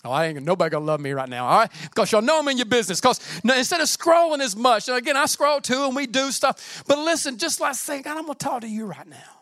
Oh, 0.06 0.12
I 0.12 0.28
ain't 0.28 0.42
nobody 0.44 0.70
gonna 0.70 0.86
love 0.86 1.00
me 1.00 1.12
right 1.12 1.30
now, 1.30 1.46
all 1.46 1.60
right? 1.60 1.72
Because 1.84 2.12
y'all 2.12 2.22
know 2.22 2.40
I'm 2.40 2.48
in 2.48 2.58
your 2.58 2.66
business. 2.66 3.02
Because 3.02 3.20
instead 3.44 3.82
of 3.82 3.88
scrolling 3.88 4.40
as 4.40 4.56
much, 4.56 4.88
and 4.88 4.98
again, 4.98 5.18
I 5.18 5.26
scroll 5.26 5.62
too 5.62 5.86
and 5.86 5.96
we 5.96 6.08
do 6.08 6.32
stuff. 6.32 6.84
But 6.88 7.00
listen, 7.00 7.38
just 7.38 7.60
like 7.60 7.76
saying, 7.76 8.04
God, 8.04 8.18
I'm 8.18 8.24
gonna 8.24 8.36
talk 8.36 8.62
to 8.62 8.68
you 8.68 8.86
right 8.86 9.08
now. 9.08 9.35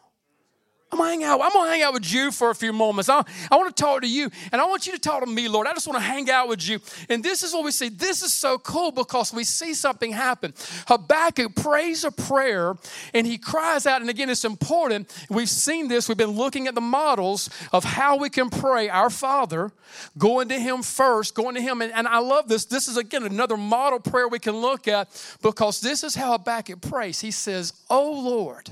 I'm 0.93 0.99
gonna 0.99 1.09
hang 1.09 1.23
out. 1.23 1.41
I'm 1.41 1.51
gonna 1.51 1.71
hang 1.71 1.81
out 1.81 1.93
with 1.93 2.13
you 2.13 2.31
for 2.31 2.51
a 2.51 2.55
few 2.55 2.71
moments. 2.71 3.09
I, 3.09 3.23
I 3.49 3.57
want 3.57 3.75
to 3.75 3.83
talk 3.83 4.01
to 4.01 4.07
you, 4.07 4.29
and 4.51 4.61
I 4.61 4.65
want 4.65 4.85
you 4.85 4.93
to 4.93 4.99
talk 4.99 5.23
to 5.23 5.25
me, 5.25 5.47
Lord. 5.47 5.65
I 5.65 5.73
just 5.73 5.87
want 5.87 5.97
to 5.97 6.05
hang 6.05 6.29
out 6.29 6.47
with 6.47 6.69
you. 6.69 6.79
And 7.09 7.23
this 7.23 7.41
is 7.41 7.51
what 7.51 7.63
we 7.63 7.71
see. 7.71 7.89
This 7.89 8.21
is 8.21 8.31
so 8.31 8.59
cool 8.59 8.91
because 8.91 9.33
we 9.33 9.43
see 9.43 9.73
something 9.73 10.11
happen. 10.11 10.53
Habakkuk 10.87 11.55
prays 11.55 12.03
a 12.03 12.11
prayer, 12.11 12.75
and 13.11 13.25
he 13.25 13.39
cries 13.39 13.87
out. 13.87 14.01
And 14.01 14.09
again, 14.11 14.29
it's 14.29 14.45
important. 14.45 15.11
We've 15.31 15.49
seen 15.49 15.87
this. 15.87 16.07
We've 16.07 16.15
been 16.15 16.37
looking 16.37 16.67
at 16.67 16.75
the 16.75 16.81
models 16.81 17.49
of 17.71 17.83
how 17.83 18.17
we 18.17 18.29
can 18.29 18.51
pray. 18.51 18.87
Our 18.87 19.09
Father, 19.09 19.71
going 20.19 20.49
to 20.49 20.59
Him 20.59 20.83
first, 20.83 21.33
going 21.33 21.55
to 21.55 21.61
Him, 21.61 21.81
and, 21.81 21.91
and 21.91 22.07
I 22.07 22.19
love 22.19 22.47
this. 22.47 22.65
This 22.65 22.87
is 22.87 22.97
again 22.97 23.23
another 23.23 23.57
model 23.57 23.99
prayer 23.99 24.27
we 24.27 24.37
can 24.37 24.57
look 24.57 24.87
at 24.87 25.09
because 25.41 25.81
this 25.81 26.03
is 26.03 26.13
how 26.13 26.33
Habakkuk 26.33 26.81
prays. 26.81 27.19
He 27.19 27.31
says, 27.31 27.73
"Oh 27.89 28.11
Lord." 28.11 28.69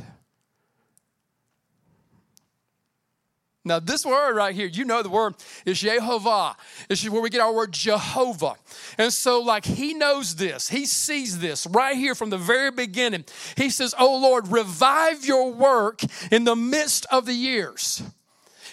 Now, 3.63 3.79
this 3.79 4.03
word 4.03 4.35
right 4.35 4.55
here, 4.55 4.65
you 4.65 4.85
know 4.85 5.03
the 5.03 5.09
word 5.09 5.35
is 5.65 5.79
Jehovah. 5.81 6.55
This 6.89 7.03
is 7.03 7.11
where 7.11 7.21
we 7.21 7.29
get 7.29 7.41
our 7.41 7.53
word 7.53 7.71
Jehovah. 7.71 8.55
And 8.97 9.13
so, 9.13 9.39
like, 9.39 9.65
he 9.65 9.93
knows 9.93 10.35
this. 10.35 10.67
He 10.67 10.87
sees 10.87 11.39
this 11.39 11.67
right 11.67 11.95
here 11.95 12.15
from 12.15 12.31
the 12.31 12.39
very 12.39 12.71
beginning. 12.71 13.25
He 13.55 13.69
says, 13.69 13.93
Oh 13.99 14.19
Lord, 14.19 14.47
revive 14.47 15.25
your 15.25 15.51
work 15.51 16.01
in 16.31 16.43
the 16.43 16.55
midst 16.55 17.05
of 17.11 17.27
the 17.27 17.33
years. 17.33 18.01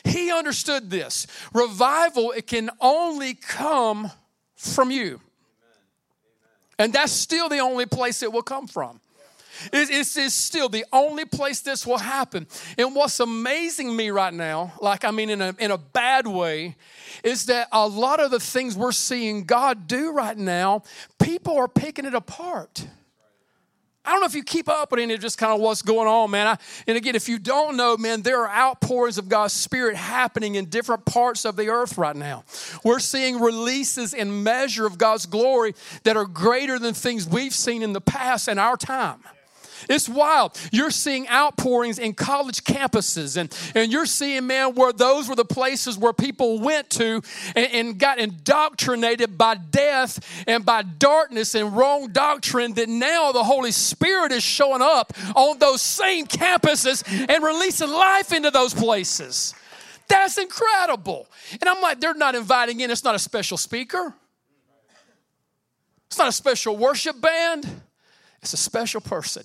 He 0.04 0.33
understood 0.33 0.88
this. 0.88 1.26
Revival, 1.52 2.33
it 2.33 2.47
can 2.47 2.71
only 2.80 3.35
come 3.35 4.11
from 4.57 4.90
you. 4.90 5.21
And 6.78 6.95
that's 6.95 7.12
still 7.12 7.50
the 7.50 7.59
only 7.59 7.85
place 7.85 8.23
it 8.23 8.33
will 8.33 8.42
come 8.42 8.66
from. 8.66 9.00
It, 9.72 9.90
it's, 9.90 10.16
it's 10.16 10.34
still 10.34 10.68
the 10.68 10.84
only 10.92 11.24
place 11.24 11.60
this 11.60 11.86
will 11.86 11.98
happen. 11.98 12.46
And 12.76 12.94
what's 12.94 13.20
amazing 13.20 13.94
me 13.94 14.10
right 14.10 14.32
now, 14.32 14.72
like 14.80 15.04
I 15.04 15.10
mean 15.10 15.30
in 15.30 15.40
a, 15.42 15.54
in 15.58 15.70
a 15.70 15.78
bad 15.78 16.26
way, 16.26 16.76
is 17.24 17.46
that 17.46 17.68
a 17.72 17.86
lot 17.86 18.20
of 18.20 18.30
the 18.30 18.40
things 18.40 18.76
we're 18.76 18.92
seeing 18.92 19.44
God 19.44 19.86
do 19.86 20.12
right 20.12 20.36
now, 20.36 20.82
people 21.18 21.56
are 21.56 21.68
picking 21.68 22.04
it 22.04 22.14
apart. 22.14 22.86
I 24.08 24.12
don't 24.12 24.20
know 24.20 24.26
if 24.26 24.34
you 24.34 24.42
keep 24.42 24.70
up 24.70 24.90
with 24.90 25.00
any 25.00 25.12
of 25.12 25.20
just 25.20 25.36
kind 25.36 25.52
of 25.52 25.60
what's 25.60 25.82
going 25.82 26.08
on, 26.08 26.30
man. 26.30 26.46
I, 26.46 26.56
and 26.86 26.96
again, 26.96 27.14
if 27.14 27.28
you 27.28 27.38
don't 27.38 27.76
know, 27.76 27.94
man, 27.98 28.22
there 28.22 28.40
are 28.40 28.48
outpourings 28.48 29.18
of 29.18 29.28
God's 29.28 29.52
Spirit 29.52 29.96
happening 29.96 30.54
in 30.54 30.64
different 30.66 31.04
parts 31.04 31.44
of 31.44 31.56
the 31.56 31.68
earth 31.68 31.98
right 31.98 32.16
now. 32.16 32.44
We're 32.82 33.00
seeing 33.00 33.38
releases 33.38 34.14
in 34.14 34.42
measure 34.42 34.86
of 34.86 34.96
God's 34.96 35.26
glory 35.26 35.74
that 36.04 36.16
are 36.16 36.24
greater 36.24 36.78
than 36.78 36.94
things 36.94 37.28
we've 37.28 37.52
seen 37.52 37.82
in 37.82 37.92
the 37.92 38.00
past 38.00 38.48
in 38.48 38.58
our 38.58 38.78
time. 38.78 39.18
It's 39.88 40.08
wild. 40.08 40.58
You're 40.73 40.90
seeing 40.90 41.28
outpourings 41.28 41.99
in 41.99 42.14
college 42.14 42.64
campuses, 42.64 43.37
and, 43.37 43.54
and 43.75 43.92
you're 43.92 44.06
seeing, 44.06 44.47
man, 44.47 44.75
where 44.75 44.92
those 44.92 45.28
were 45.28 45.37
the 45.37 45.44
places 45.44 45.97
where 45.97 46.12
people 46.12 46.58
went 46.58 46.90
to 46.90 47.23
and, 47.54 47.73
and 47.73 47.99
got 47.99 48.18
indoctrinated 48.18 49.38
by 49.38 49.54
death 49.54 50.44
and 50.47 50.64
by 50.64 50.82
darkness 50.82 51.54
and 51.54 51.76
wrong 51.76 52.08
doctrine, 52.12 52.75
that 52.75 52.88
now 52.88 53.32
the 53.32 53.44
Holy 53.44 53.73
Spirit 53.73 54.32
is 54.32 54.42
showing 54.42 54.82
up 54.82 55.12
on 55.35 55.58
those 55.58 55.82
same 55.82 56.26
campuses 56.26 57.04
and 57.28 57.44
releasing 57.44 57.90
life 57.90 58.32
into 58.32 58.50
those 58.50 58.75
places. 58.75 59.54
That's 60.08 60.38
incredible. 60.38 61.28
And 61.52 61.68
I'm 61.68 61.82
like, 61.82 62.00
they're 62.00 62.14
not 62.14 62.35
inviting 62.35 62.80
in, 62.80 62.90
it's 62.90 63.04
not 63.04 63.14
a 63.14 63.18
special 63.18 63.56
speaker. 63.56 64.14
It's 66.06 66.18
not 66.18 66.28
a 66.28 66.32
special 66.32 66.76
worship 66.76 67.20
band. 67.20 67.68
It's 68.40 68.54
a 68.54 68.56
special 68.56 69.00
person 69.00 69.44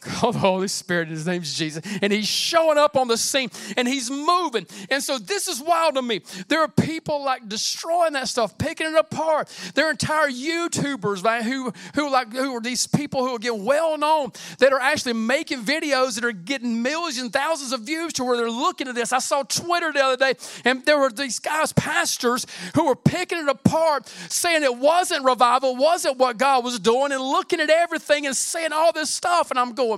called 0.00 0.34
the 0.34 0.40
Holy 0.40 0.68
Spirit. 0.68 1.08
His 1.08 1.26
name's 1.26 1.56
Jesus. 1.56 1.84
And 2.02 2.12
he's 2.12 2.26
showing 2.26 2.78
up 2.78 2.96
on 2.96 3.08
the 3.08 3.16
scene 3.16 3.50
and 3.76 3.86
he's 3.86 4.10
moving. 4.10 4.66
And 4.90 5.02
so 5.02 5.18
this 5.18 5.48
is 5.48 5.60
wild 5.60 5.94
to 5.96 6.02
me. 6.02 6.22
There 6.48 6.60
are 6.60 6.68
people 6.68 7.24
like 7.24 7.48
destroying 7.48 8.14
that 8.14 8.28
stuff, 8.28 8.56
picking 8.58 8.86
it 8.86 8.94
apart. 8.94 9.48
There 9.74 9.86
are 9.86 9.90
entire 9.90 10.30
YouTubers 10.30 11.22
man, 11.22 11.42
who, 11.42 11.72
who 11.94 12.10
like 12.10 12.32
who 12.32 12.54
are 12.56 12.60
these 12.60 12.86
people 12.86 13.26
who 13.26 13.34
are 13.34 13.38
getting 13.38 13.64
well 13.64 13.98
known 13.98 14.32
that 14.58 14.72
are 14.72 14.80
actually 14.80 15.12
making 15.12 15.62
videos 15.62 16.14
that 16.14 16.24
are 16.24 16.32
getting 16.32 16.82
millions 16.82 17.18
and 17.18 17.32
thousands 17.32 17.72
of 17.72 17.80
views 17.80 18.12
to 18.14 18.24
where 18.24 18.36
they're 18.36 18.50
looking 18.50 18.88
at 18.88 18.94
this. 18.94 19.12
I 19.12 19.18
saw 19.18 19.42
Twitter 19.42 19.92
the 19.92 20.00
other 20.00 20.16
day 20.16 20.34
and 20.64 20.84
there 20.84 20.98
were 20.98 21.10
these 21.10 21.38
guys, 21.38 21.72
pastors, 21.72 22.46
who 22.74 22.86
were 22.86 22.96
picking 22.96 23.38
it 23.38 23.48
apart, 23.48 24.08
saying 24.28 24.62
it 24.62 24.76
wasn't 24.76 25.24
revival, 25.24 25.76
wasn't 25.76 26.16
what 26.18 26.38
God 26.38 26.64
was 26.64 26.78
doing, 26.78 27.12
and 27.12 27.20
looking 27.20 27.60
at 27.60 27.70
everything 27.70 28.26
and 28.26 28.36
saying 28.36 28.72
all 28.72 28.92
this 28.92 29.10
stuff. 29.10 29.50
And 29.50 29.58
I'm 29.58 29.72
going, 29.72 29.89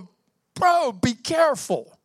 Bro, 0.55 0.93
be 1.03 1.15
careful. 1.15 1.99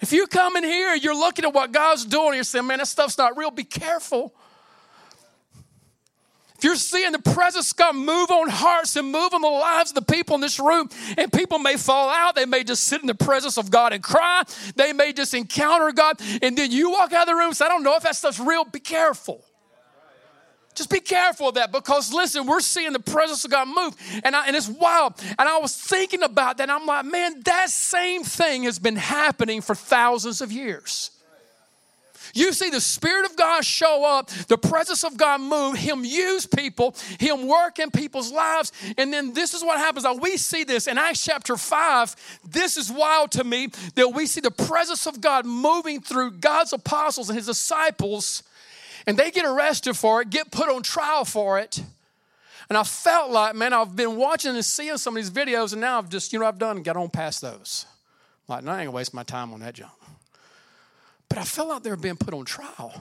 If 0.00 0.12
you 0.12 0.26
come 0.26 0.56
in 0.56 0.64
here, 0.64 0.94
you're 0.94 1.14
looking 1.14 1.44
at 1.44 1.54
what 1.54 1.72
God's 1.72 2.04
doing, 2.04 2.34
you're 2.34 2.44
saying, 2.44 2.66
man, 2.66 2.78
that 2.78 2.88
stuff's 2.88 3.16
not 3.16 3.36
real, 3.38 3.50
be 3.50 3.64
careful. 3.64 4.34
If 6.58 6.64
you're 6.64 6.76
seeing 6.76 7.12
the 7.12 7.18
presence 7.18 7.72
of 7.72 7.76
God 7.76 7.96
move 7.96 8.30
on 8.30 8.48
hearts 8.48 8.96
and 8.96 9.10
move 9.10 9.34
on 9.34 9.40
the 9.40 9.48
lives 9.48 9.90
of 9.90 9.94
the 9.94 10.12
people 10.12 10.34
in 10.34 10.40
this 10.40 10.58
room, 10.58 10.88
and 11.16 11.32
people 11.32 11.58
may 11.58 11.76
fall 11.76 12.10
out, 12.10 12.34
they 12.34 12.46
may 12.46 12.64
just 12.64 12.84
sit 12.84 13.00
in 13.00 13.06
the 13.06 13.14
presence 13.14 13.56
of 13.56 13.70
God 13.70 13.92
and 13.92 14.02
cry, 14.02 14.42
they 14.76 14.92
may 14.92 15.12
just 15.12 15.34
encounter 15.34 15.90
God, 15.92 16.20
and 16.42 16.56
then 16.56 16.70
you 16.70 16.90
walk 16.90 17.12
out 17.12 17.22
of 17.22 17.28
the 17.28 17.34
room 17.34 17.48
and 17.48 17.56
say, 17.56 17.64
I 17.64 17.68
don't 17.68 17.82
know 17.82 17.96
if 17.96 18.02
that 18.02 18.16
stuff's 18.16 18.38
real, 18.38 18.64
be 18.64 18.80
careful. 18.80 19.44
Just 20.74 20.90
be 20.90 21.00
careful 21.00 21.48
of 21.48 21.54
that 21.54 21.70
because 21.70 22.12
listen, 22.12 22.46
we're 22.46 22.60
seeing 22.60 22.92
the 22.92 22.98
presence 22.98 23.44
of 23.44 23.50
God 23.50 23.68
move, 23.68 23.94
and, 24.24 24.34
I, 24.34 24.46
and 24.46 24.56
it's 24.56 24.68
wild. 24.68 25.14
And 25.38 25.48
I 25.48 25.58
was 25.58 25.76
thinking 25.76 26.22
about 26.22 26.58
that, 26.58 26.68
I'm 26.68 26.86
like, 26.86 27.04
man, 27.04 27.42
that 27.44 27.70
same 27.70 28.24
thing 28.24 28.64
has 28.64 28.78
been 28.78 28.96
happening 28.96 29.60
for 29.60 29.74
thousands 29.74 30.40
of 30.40 30.50
years. 30.50 31.10
You 32.34 32.52
see 32.52 32.68
the 32.68 32.80
Spirit 32.80 33.26
of 33.26 33.36
God 33.36 33.64
show 33.64 34.04
up, 34.04 34.28
the 34.48 34.58
presence 34.58 35.04
of 35.04 35.16
God 35.16 35.40
move, 35.40 35.76
Him 35.76 36.04
use 36.04 36.46
people, 36.46 36.96
Him 37.20 37.46
work 37.46 37.78
in 37.78 37.90
people's 37.92 38.32
lives. 38.32 38.72
And 38.98 39.12
then 39.12 39.32
this 39.34 39.54
is 39.54 39.62
what 39.62 39.78
happens. 39.78 40.04
Now, 40.04 40.14
we 40.14 40.36
see 40.36 40.64
this 40.64 40.88
in 40.88 40.98
Acts 40.98 41.22
chapter 41.22 41.56
5. 41.56 42.40
This 42.44 42.76
is 42.76 42.90
wild 42.90 43.30
to 43.32 43.44
me 43.44 43.68
that 43.94 44.08
we 44.08 44.26
see 44.26 44.40
the 44.40 44.50
presence 44.50 45.06
of 45.06 45.20
God 45.20 45.46
moving 45.46 46.00
through 46.00 46.32
God's 46.32 46.72
apostles 46.72 47.28
and 47.28 47.36
His 47.36 47.46
disciples 47.46 48.42
and 49.06 49.16
they 49.16 49.30
get 49.30 49.44
arrested 49.44 49.94
for 49.94 50.22
it, 50.22 50.30
get 50.30 50.50
put 50.50 50.68
on 50.68 50.82
trial 50.82 51.24
for 51.24 51.58
it. 51.58 51.82
And 52.68 52.78
I 52.78 52.82
felt 52.82 53.30
like, 53.30 53.54
man, 53.54 53.72
I've 53.72 53.94
been 53.94 54.16
watching 54.16 54.54
and 54.54 54.64
seeing 54.64 54.96
some 54.96 55.16
of 55.16 55.22
these 55.22 55.30
videos, 55.30 55.72
and 55.72 55.80
now 55.80 55.98
I've 55.98 56.08
just, 56.08 56.32
you 56.32 56.38
know, 56.38 56.46
I've 56.46 56.58
done 56.58 56.82
got 56.82 56.96
on 56.96 57.10
past 57.10 57.42
those. 57.42 57.86
Like, 58.48 58.64
no, 58.64 58.72
I 58.72 58.80
ain't 58.80 58.86
gonna 58.86 58.96
waste 58.96 59.14
my 59.14 59.22
time 59.22 59.52
on 59.52 59.60
that 59.60 59.74
junk. 59.74 59.92
But 61.28 61.38
I 61.38 61.44
felt 61.44 61.68
like 61.68 61.82
they 61.82 61.90
were 61.90 61.96
being 61.96 62.16
put 62.16 62.32
on 62.32 62.44
trial 62.44 62.94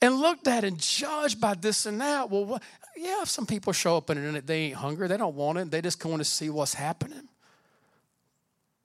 and 0.00 0.16
looked 0.16 0.48
at 0.48 0.64
and 0.64 0.78
judged 0.78 1.40
by 1.40 1.54
this 1.54 1.86
and 1.86 2.00
that. 2.00 2.30
Well, 2.30 2.44
what, 2.44 2.62
yeah, 2.96 3.22
if 3.22 3.28
some 3.28 3.46
people 3.46 3.72
show 3.72 3.96
up 3.96 4.10
and 4.10 4.36
they 4.36 4.56
ain't 4.56 4.76
hungry, 4.76 5.08
they 5.08 5.16
don't 5.16 5.36
want 5.36 5.58
it, 5.58 5.70
they 5.70 5.80
just 5.80 6.04
want 6.04 6.20
to 6.20 6.24
see 6.24 6.50
what's 6.50 6.74
happening. 6.74 7.28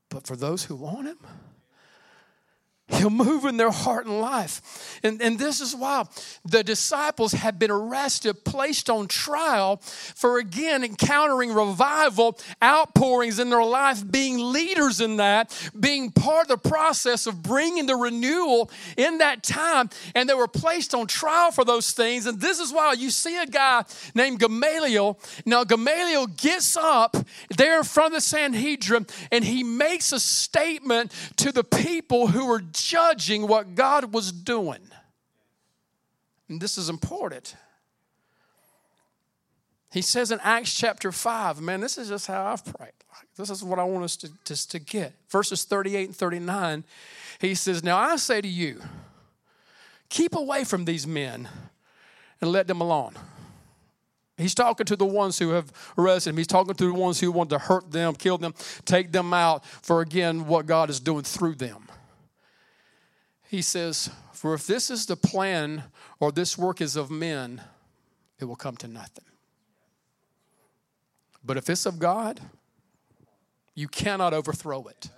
But 0.09 0.25
for 0.27 0.35
those 0.35 0.63
who 0.63 0.75
want 0.75 1.07
Him, 1.07 1.17
He'll 2.89 3.09
move 3.09 3.43
in 3.43 3.57
their 3.57 3.71
heart 3.71 4.05
and 4.05 4.21
life. 4.21 4.99
And, 5.03 5.21
and 5.21 5.37
this 5.37 5.59
is 5.59 5.75
why 5.75 6.05
the 6.45 6.63
disciples 6.63 7.33
had 7.33 7.59
been 7.59 7.69
arrested, 7.69 8.45
placed 8.45 8.89
on 8.89 9.07
trial 9.07 9.77
for 10.15 10.39
again 10.39 10.83
encountering 10.83 11.53
revival, 11.53 12.39
outpourings 12.63 13.39
in 13.39 13.49
their 13.49 13.63
life, 13.63 14.09
being 14.09 14.39
leaders 14.39 15.01
in 15.01 15.17
that, 15.17 15.53
being 15.77 16.11
part 16.11 16.49
of 16.49 16.61
the 16.61 16.69
process 16.69 17.27
of 17.27 17.43
bringing 17.43 17.87
the 17.87 17.95
renewal 17.95 18.71
in 18.95 19.17
that 19.17 19.43
time. 19.43 19.89
And 20.15 20.29
they 20.29 20.33
were 20.33 20.47
placed 20.47 20.95
on 20.95 21.07
trial 21.07 21.51
for 21.51 21.65
those 21.65 21.91
things. 21.91 22.25
And 22.25 22.39
this 22.39 22.59
is 22.59 22.71
why 22.71 22.93
you 22.93 23.09
see 23.09 23.37
a 23.37 23.45
guy 23.45 23.83
named 24.15 24.39
Gamaliel. 24.39 25.19
Now, 25.45 25.65
Gamaliel 25.65 26.27
gets 26.27 26.77
up 26.77 27.17
there 27.57 27.83
of 28.07 28.11
the 28.11 28.21
Sanhedrin 28.21 29.05
and 29.31 29.43
he 29.43 29.63
makes 29.63 30.11
a 30.11 30.19
statement 30.19 31.11
to 31.37 31.51
the 31.51 31.63
people 31.63 32.27
who 32.27 32.47
were 32.47 32.61
judging 32.83 33.47
what 33.47 33.75
God 33.75 34.13
was 34.13 34.31
doing. 34.31 34.81
And 36.49 36.61
this 36.61 36.77
is 36.77 36.89
important. 36.89 37.55
He 39.91 40.01
says 40.01 40.31
in 40.31 40.39
Acts 40.43 40.73
chapter 40.73 41.11
5, 41.11 41.61
man, 41.61 41.81
this 41.81 41.97
is 41.97 42.09
just 42.09 42.27
how 42.27 42.45
I've 42.45 42.63
prayed. 42.63 42.91
This 43.35 43.49
is 43.49 43.63
what 43.63 43.79
I 43.79 43.83
want 43.83 44.03
us 44.03 44.17
to, 44.17 44.29
to, 44.45 44.69
to 44.69 44.79
get. 44.79 45.13
Verses 45.29 45.63
38 45.63 46.09
and 46.09 46.15
39, 46.15 46.83
he 47.39 47.55
says, 47.55 47.83
Now 47.83 47.97
I 47.97 48.15
say 48.17 48.41
to 48.41 48.47
you, 48.47 48.81
keep 50.09 50.35
away 50.35 50.63
from 50.63 50.85
these 50.85 51.07
men 51.07 51.47
and 52.41 52.51
let 52.51 52.67
them 52.67 52.81
alone. 52.81 53.13
He's 54.37 54.53
talking 54.53 54.85
to 54.85 54.95
the 54.95 55.05
ones 55.05 55.39
who 55.39 55.49
have 55.49 55.71
arrested 55.97 56.31
him. 56.31 56.37
He's 56.37 56.47
talking 56.47 56.75
to 56.75 56.85
the 56.85 56.93
ones 56.93 57.19
who 57.19 57.31
want 57.31 57.49
to 57.49 57.57
hurt 57.57 57.91
them, 57.91 58.13
kill 58.13 58.37
them, 58.37 58.53
take 58.85 59.11
them 59.11 59.33
out 59.33 59.65
for, 59.65 60.01
again, 60.01 60.45
what 60.47 60.67
God 60.67 60.89
is 60.89 60.99
doing 60.99 61.23
through 61.23 61.55
them 61.55 61.86
he 63.49 63.61
says, 63.61 64.09
For 64.33 64.53
if 64.53 64.67
this 64.67 64.89
is 64.89 65.05
the 65.05 65.15
plan 65.15 65.83
or 66.19 66.31
this 66.31 66.57
work 66.57 66.81
is 66.81 66.95
of 66.95 67.09
men, 67.09 67.61
it 68.39 68.45
will 68.45 68.55
come 68.55 68.77
to 68.77 68.87
nothing. 68.87 69.25
But 71.43 71.57
if 71.57 71.69
it's 71.69 71.85
of 71.85 71.97
God, 71.99 72.41
you 73.73 73.87
cannot 73.87 74.33
overthrow 74.33 74.85
it 74.87 75.09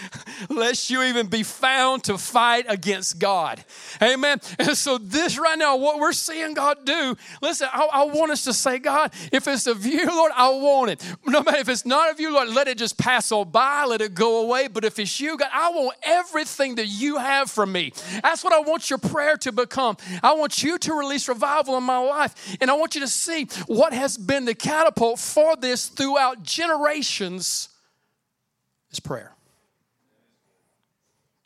lest 0.48 0.90
you 0.90 1.02
even 1.02 1.26
be 1.26 1.42
found 1.42 2.04
to 2.04 2.18
fight 2.18 2.66
against 2.68 3.18
God. 3.18 3.64
Amen. 4.00 4.40
And 4.58 4.76
so, 4.76 4.98
this 4.98 5.38
right 5.38 5.58
now, 5.58 5.76
what 5.76 5.98
we're 5.98 6.12
seeing 6.12 6.54
God 6.54 6.84
do, 6.84 7.16
listen, 7.40 7.68
I, 7.72 7.88
I, 7.92 8.04
want 8.04 8.32
us 8.32 8.44
to 8.44 8.52
say, 8.52 8.78
God, 8.78 9.12
if 9.32 9.46
it's 9.48 9.66
of 9.66 9.86
you, 9.86 10.06
Lord, 10.06 10.32
I 10.34 10.48
want 10.50 10.90
it. 10.90 11.16
No 11.26 11.42
matter 11.42 11.58
if 11.58 11.68
it's 11.68 11.86
not 11.86 12.10
of 12.10 12.20
you, 12.20 12.32
Lord, 12.32 12.48
let 12.48 12.68
it 12.68 12.78
just 12.78 12.98
pass 12.98 13.32
on 13.32 13.50
by, 13.50 13.84
let 13.84 14.00
it 14.00 14.14
go 14.14 14.42
away. 14.42 14.68
But 14.68 14.84
if 14.84 14.98
it's 14.98 15.20
you, 15.20 15.36
God, 15.36 15.50
I 15.52 15.70
want 15.70 15.96
everything 16.02 16.76
that 16.76 16.86
you 16.86 17.18
have 17.18 17.50
for 17.50 17.66
me. 17.66 17.92
That's 18.22 18.44
what 18.44 18.52
I 18.52 18.60
want 18.60 18.90
your 18.90 18.98
prayer 18.98 19.36
to 19.38 19.52
become. 19.52 19.96
I 20.22 20.34
want 20.34 20.62
you 20.62 20.78
to 20.78 20.94
release 20.94 21.28
revival 21.28 21.76
in 21.76 21.84
my 21.84 21.98
life. 21.98 22.56
And 22.60 22.70
I 22.70 22.74
want 22.74 22.94
you 22.94 23.00
to 23.02 23.08
see 23.08 23.46
what 23.66 23.92
has 23.92 24.16
been 24.16 24.44
the 24.44 24.54
catapult 24.54 25.18
for 25.18 25.56
this 25.56 25.88
throughout 25.88 26.42
generations 26.42 27.68
is 28.90 29.00
prayer. 29.00 29.34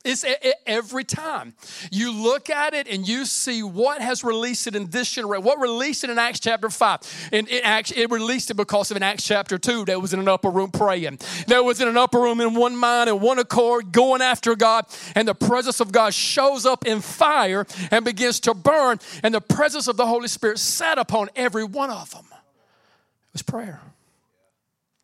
It's 0.06 0.24
every 0.66 1.02
time 1.02 1.54
you 1.90 2.12
look 2.12 2.48
at 2.48 2.74
it 2.74 2.86
and 2.86 3.06
you 3.06 3.24
see 3.24 3.62
what 3.62 4.00
has 4.00 4.22
released 4.22 4.68
it 4.68 4.76
in 4.76 4.88
this 4.90 5.10
generation, 5.10 5.44
what 5.44 5.58
released 5.58 6.04
it 6.04 6.10
in 6.10 6.18
Acts 6.18 6.38
chapter 6.38 6.70
5. 6.70 7.30
And 7.32 7.48
it, 7.48 7.62
actually, 7.64 8.02
it 8.02 8.10
released 8.10 8.50
it 8.50 8.54
because 8.54 8.90
of 8.92 8.96
in 8.96 9.02
Acts 9.02 9.24
chapter 9.24 9.58
2, 9.58 9.86
that 9.86 10.00
was 10.00 10.14
in 10.14 10.20
an 10.20 10.28
upper 10.28 10.48
room 10.48 10.70
praying. 10.70 11.18
There 11.48 11.62
was 11.62 11.80
in 11.80 11.88
an 11.88 11.96
upper 11.96 12.20
room 12.20 12.40
in 12.40 12.54
one 12.54 12.76
mind 12.76 13.10
and 13.10 13.20
one 13.20 13.40
accord 13.40 13.90
going 13.90 14.22
after 14.22 14.54
God. 14.54 14.86
And 15.16 15.26
the 15.26 15.34
presence 15.34 15.80
of 15.80 15.90
God 15.90 16.14
shows 16.14 16.64
up 16.66 16.86
in 16.86 17.00
fire 17.00 17.66
and 17.90 18.04
begins 18.04 18.38
to 18.40 18.54
burn. 18.54 18.98
And 19.24 19.34
the 19.34 19.40
presence 19.40 19.88
of 19.88 19.96
the 19.96 20.06
Holy 20.06 20.28
Spirit 20.28 20.58
sat 20.58 20.98
upon 20.98 21.30
every 21.34 21.64
one 21.64 21.90
of 21.90 22.12
them. 22.12 22.26
It 22.30 23.32
was 23.32 23.42
prayer. 23.42 23.80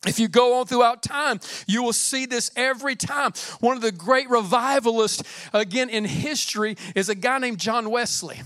If 0.07 0.19
you 0.19 0.27
go 0.27 0.59
on 0.59 0.67
throughout 0.67 1.03
time, 1.03 1.39
you 1.67 1.83
will 1.83 1.93
see 1.93 2.27
this 2.27 2.51
every 2.57 2.97
time. 2.97 3.33
One 3.61 3.77
of 3.77 3.83
the 3.83 3.93
great 3.93 4.29
revivalists, 4.29 5.23
again, 5.53 5.89
in 5.89 6.05
history, 6.05 6.77
is 6.97 7.09
a 7.09 7.15
guy 7.15 7.39
named 7.39 7.59
John 7.59 7.89
Wesley. 7.91 8.43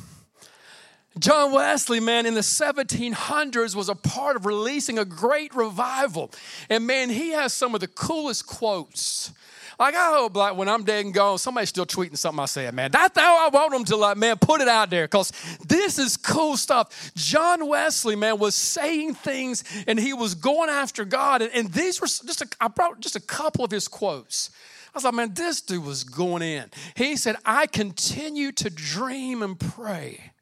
John 1.18 1.52
Wesley, 1.52 1.98
man, 1.98 2.26
in 2.26 2.34
the 2.34 2.42
1700s 2.42 3.74
was 3.74 3.88
a 3.88 3.94
part 3.94 4.36
of 4.36 4.44
releasing 4.44 4.98
a 4.98 5.04
great 5.06 5.54
revival. 5.54 6.30
And 6.68 6.86
man, 6.86 7.08
he 7.08 7.30
has 7.30 7.54
some 7.54 7.74
of 7.74 7.80
the 7.80 7.88
coolest 7.88 8.46
quotes 8.46 9.32
like 9.78 9.94
I 9.94 10.16
hope 10.16 10.36
like 10.36 10.56
when 10.56 10.68
I'm 10.68 10.84
dead 10.84 11.04
and 11.04 11.12
gone, 11.12 11.38
somebody's 11.38 11.68
still 11.68 11.86
tweeting 11.86 12.16
something 12.16 12.42
I 12.42 12.46
said, 12.46 12.74
man. 12.74 12.90
That's 12.90 13.18
how 13.18 13.46
I 13.46 13.50
want 13.50 13.72
them 13.72 13.84
to 13.84 13.96
like, 13.96 14.16
man, 14.16 14.36
put 14.38 14.60
it 14.60 14.68
out 14.68 14.90
there 14.90 15.04
because 15.04 15.32
this 15.66 15.98
is 15.98 16.16
cool 16.16 16.56
stuff. 16.56 17.12
John 17.14 17.68
Wesley, 17.68 18.16
man, 18.16 18.38
was 18.38 18.54
saying 18.54 19.14
things 19.14 19.64
and 19.86 19.98
he 19.98 20.14
was 20.14 20.34
going 20.34 20.70
after 20.70 21.04
God. 21.04 21.42
And, 21.42 21.52
and 21.54 21.72
these 21.72 22.00
were 22.00 22.06
just 22.06 22.42
a, 22.42 22.48
I 22.60 22.68
brought 22.68 23.00
just 23.00 23.16
a 23.16 23.20
couple 23.20 23.64
of 23.64 23.70
his 23.70 23.86
quotes. 23.88 24.50
I 24.94 24.96
was 24.96 25.04
like, 25.04 25.14
man, 25.14 25.34
this 25.34 25.60
dude 25.60 25.84
was 25.84 26.04
going 26.04 26.40
in. 26.40 26.70
He 26.94 27.16
said, 27.16 27.36
I 27.44 27.66
continue 27.66 28.50
to 28.52 28.70
dream 28.70 29.42
and 29.42 29.60
pray 29.60 30.32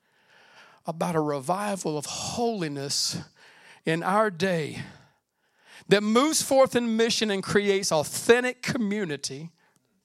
about 0.87 1.17
a 1.17 1.21
revival 1.21 1.99
of 1.99 2.07
holiness 2.07 3.17
in 3.85 4.05
our 4.05 4.31
day 4.31 4.83
that 5.89 6.03
moves 6.03 6.43
forth 6.43 6.75
in 6.75 6.97
mission 6.97 7.31
and 7.31 7.43
creates 7.43 7.93
authentic 7.93 8.63
community. 8.63 9.51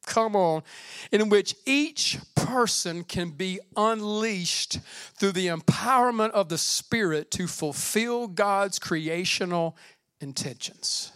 Come 0.06 0.36
on, 0.36 0.64
in 1.12 1.30
which 1.30 1.56
each 1.66 2.18
person 2.36 3.04
can 3.04 3.30
be 3.30 3.60
unleashed 3.76 4.80
through 5.16 5.34
the 5.34 5.48
empowerment 5.48 6.32
of 6.32 6.50
the 6.50 6.58
Spirit 6.58 7.30
to 7.32 7.46
fulfill 7.48 8.28
God's 8.28 8.80
creational 8.80 9.78
intentions. 10.20 11.12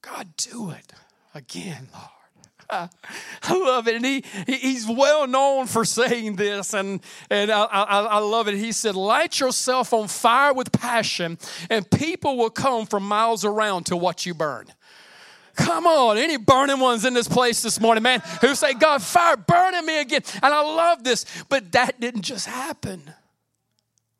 God, 0.00 0.36
do 0.36 0.70
it 0.70 0.92
again, 1.34 1.88
Lord. 1.92 2.21
I 3.42 3.54
love 3.54 3.86
it. 3.88 3.96
And 3.96 4.04
he, 4.04 4.24
he's 4.46 4.86
well 4.86 5.26
known 5.26 5.66
for 5.66 5.84
saying 5.84 6.36
this, 6.36 6.72
and, 6.74 7.00
and 7.30 7.50
I, 7.50 7.64
I, 7.64 8.00
I 8.02 8.18
love 8.18 8.48
it. 8.48 8.54
He 8.54 8.72
said, 8.72 8.94
Light 8.94 9.40
yourself 9.40 9.92
on 9.92 10.08
fire 10.08 10.52
with 10.52 10.72
passion, 10.72 11.38
and 11.68 11.88
people 11.90 12.36
will 12.36 12.50
come 12.50 12.86
from 12.86 13.06
miles 13.06 13.44
around 13.44 13.86
to 13.86 13.96
watch 13.96 14.26
you 14.26 14.34
burn. 14.34 14.66
Come 15.54 15.86
on, 15.86 16.16
any 16.16 16.38
burning 16.38 16.80
ones 16.80 17.04
in 17.04 17.12
this 17.12 17.28
place 17.28 17.60
this 17.60 17.78
morning, 17.78 18.02
man, 18.02 18.22
who 18.40 18.54
say, 18.54 18.72
God, 18.72 19.02
fire 19.02 19.36
burning 19.36 19.84
me 19.84 20.00
again. 20.00 20.22
And 20.42 20.54
I 20.54 20.62
love 20.62 21.04
this, 21.04 21.26
but 21.50 21.72
that 21.72 22.00
didn't 22.00 22.22
just 22.22 22.46
happen. 22.46 23.12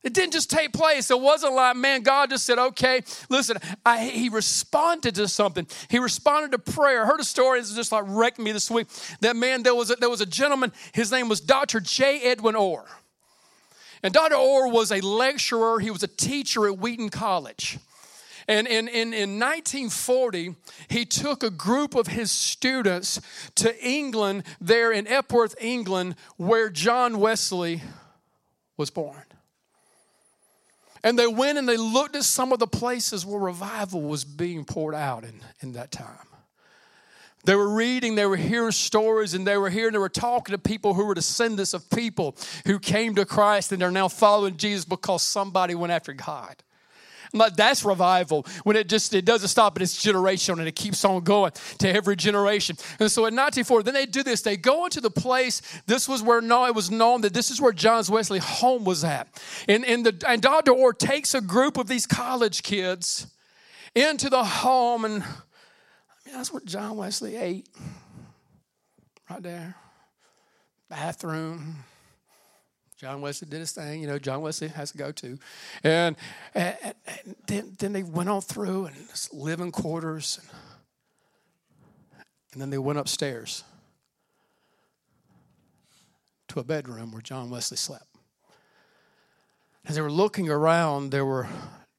It 0.02 0.14
didn't 0.14 0.32
just 0.32 0.50
take 0.50 0.73
place. 0.73 1.11
It 1.11 1.21
wasn't 1.21 1.54
like, 1.54 1.76
man, 1.76 2.02
God 2.02 2.30
just 2.30 2.44
said, 2.44 2.59
okay, 2.59 3.03
listen, 3.29 3.59
I, 3.87 4.05
he 4.05 4.29
responded 4.29 5.14
to 5.14 5.29
something. 5.29 5.66
He 5.88 6.00
responded 6.00 6.53
to 6.53 6.59
prayer. 6.59 7.05
I 7.05 7.07
heard 7.07 7.20
a 7.20 7.24
story 7.24 7.61
that's 7.61 7.74
just 7.74 7.92
like 7.92 8.05
wrecked 8.07 8.40
me 8.40 8.50
this 8.50 8.70
week. 8.70 8.88
That 9.20 9.37
man, 9.37 9.62
there 9.62 9.74
was 9.74 9.90
a, 9.90 9.94
there 9.96 10.11
was 10.11 10.20
a 10.20 10.26
gentleman, 10.26 10.72
his 10.92 11.12
name 11.12 11.29
was 11.29 11.40
Dr. 11.40 11.79
J. 11.79 12.20
Edwin 12.22 12.57
Orr. 12.57 12.85
And 14.03 14.12
Dr. 14.12 14.35
Orr 14.35 14.68
was 14.68 14.90
a 14.90 15.00
lecturer, 15.00 15.79
he 15.79 15.90
was 15.90 16.03
a 16.03 16.09
teacher 16.09 16.66
at 16.66 16.79
Wheaton 16.79 17.09
College. 17.09 17.79
And 18.48 18.66
in, 18.66 18.88
in, 18.88 19.14
in 19.14 19.38
1940, 19.38 20.57
he 20.88 21.05
took 21.05 21.44
a 21.44 21.50
group 21.50 21.94
of 21.94 22.09
his 22.09 22.33
students 22.33 23.20
to 23.55 23.81
England, 23.87 24.42
there 24.61 24.90
in 24.90 25.07
Epworth, 25.07 25.55
England, 25.61 26.16
where 26.38 26.68
John 26.68 27.20
Wesley 27.20 27.83
was 28.76 28.90
born. 28.90 29.22
And 31.04 31.18
they 31.18 31.26
went 31.26 31.58
and 31.58 31.68
they 31.68 31.76
looked 31.76 32.14
at 32.14 32.24
some 32.24 32.52
of 32.52 32.58
the 32.58 32.66
places 32.66 33.26
where 33.26 33.40
revival 33.40 34.02
was 34.02 34.24
being 34.24 34.64
poured 34.64 34.94
out 34.94 35.24
in, 35.24 35.40
in 35.60 35.72
that 35.72 35.90
time. 35.90 36.28
They 37.44 37.56
were 37.56 37.68
reading, 37.68 38.14
they 38.14 38.26
were 38.26 38.36
hearing 38.36 38.70
stories, 38.70 39.34
and 39.34 39.44
they 39.44 39.56
were 39.56 39.68
hearing, 39.68 39.92
they 39.92 39.98
were 39.98 40.08
talking 40.08 40.52
to 40.52 40.58
people 40.58 40.94
who 40.94 41.06
were 41.06 41.14
descendants 41.14 41.74
of 41.74 41.90
people 41.90 42.36
who 42.66 42.78
came 42.78 43.16
to 43.16 43.24
Christ 43.24 43.72
and 43.72 43.82
are 43.82 43.90
now 43.90 44.06
following 44.06 44.56
Jesus 44.56 44.84
because 44.84 45.22
somebody 45.22 45.74
went 45.74 45.92
after 45.92 46.12
God. 46.12 46.62
That's 47.33 47.85
revival 47.85 48.47
when 48.64 48.77
it 48.77 48.88
just 48.88 49.14
it 49.14 49.25
doesn't 49.25 49.49
stop 49.49 49.77
at 49.77 49.83
its 49.83 50.05
generational 50.05 50.59
and 50.59 50.68
it 50.68 50.77
keeps 50.77 51.05
on 51.05 51.23
going 51.23 51.53
to 51.79 51.88
every 51.88 52.14
generation. 52.14 52.77
And 53.01 53.11
so 53.11 53.23
in 53.23 53.35
1940, 53.35 53.85
then 53.85 53.95
they 53.95 54.07
do 54.07 54.23
this. 54.23 54.42
They 54.42 54.57
go 54.57 54.85
into 54.85 55.01
the 55.01 55.11
place. 55.11 55.62
This 55.87 56.09
was 56.09 56.23
where 56.23 56.40
no, 56.40 56.66
it 56.66 56.75
was 56.75 56.90
known 56.90 57.23
that 57.23 57.33
this 57.33 57.51
is 57.51 57.61
where 57.61 57.73
John 57.73 58.03
Wesley 58.09 58.38
home 58.38 58.85
was 58.85 59.05
at. 59.05 59.29
And, 59.68 59.85
and 59.85 60.05
the 60.05 60.25
and 60.29 60.42
Dr. 60.42 60.73
Orr 60.73 60.92
takes 60.92 61.35
a 61.35 61.40
group 61.40 61.79
of 61.79 61.87
these 61.87 62.07
college 62.07 62.62
kids 62.62 63.27
into 63.95 64.29
the 64.31 64.45
home, 64.45 65.05
and 65.05 65.23
I 65.23 65.27
mean 66.27 66.35
that's 66.35 66.53
what 66.53 66.64
John 66.64 66.97
Wesley 66.97 67.37
ate. 67.37 67.68
Right 69.31 69.42
there. 69.42 69.77
Bathroom 70.88 71.85
John 73.03 73.21
Wesley 73.21 73.49
did 73.49 73.59
his 73.59 73.73
thing. 73.73 74.01
You 74.01 74.07
know, 74.07 74.16
John 74.21 74.42
Wesley 74.42 74.68
has 74.68 74.92
to 74.92 74.99
go 74.99 75.11
too. 75.11 75.37
And, 75.83 76.14
and, 76.55 76.77
and 77.24 77.37
then, 77.46 77.76
then 77.78 77.92
they 77.92 78.02
went 78.02 78.28
on 78.28 78.40
through 78.40 78.87
and 78.87 78.96
live 79.32 79.61
in 79.61 79.70
quarters. 79.70 80.40
And, 80.40 80.50
and 82.52 82.62
then 82.62 82.70
they 82.70 82.78
went 82.78 82.98
upstairs 82.98 83.64
to 86.48 86.61
a 86.61 86.64
bedroom 86.64 87.12
where 87.12 87.22
John 87.22 87.50
Wesley 87.50 87.76
slept. 87.76 88.06
As 89.85 89.96
they 89.96 90.02
were 90.02 90.12
looking 90.12 90.48
around, 90.48 91.11
there 91.11 91.24
were 91.24 91.48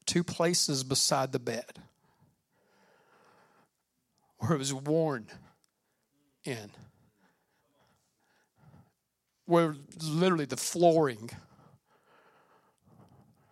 two 0.06 0.24
places 0.24 0.84
beside 0.84 1.32
the 1.32 1.38
bed 1.38 1.78
where 4.38 4.52
it 4.52 4.58
was 4.58 4.72
worn 4.72 5.26
in 6.44 6.70
where 9.46 9.76
literally 10.02 10.46
the 10.46 10.56
flooring 10.56 11.30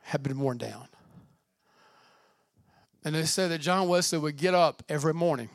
had 0.03 0.23
been 0.23 0.39
worn 0.39 0.59
down. 0.59 0.89
And 3.05 3.15
they 3.15 3.25
said 3.25 3.51
that 3.51 3.61
John 3.61 3.89
Wesley 3.89 4.19
would 4.19 4.37
get 4.37 4.55
up 4.55 4.83
every 4.89 5.15
morning 5.15 5.49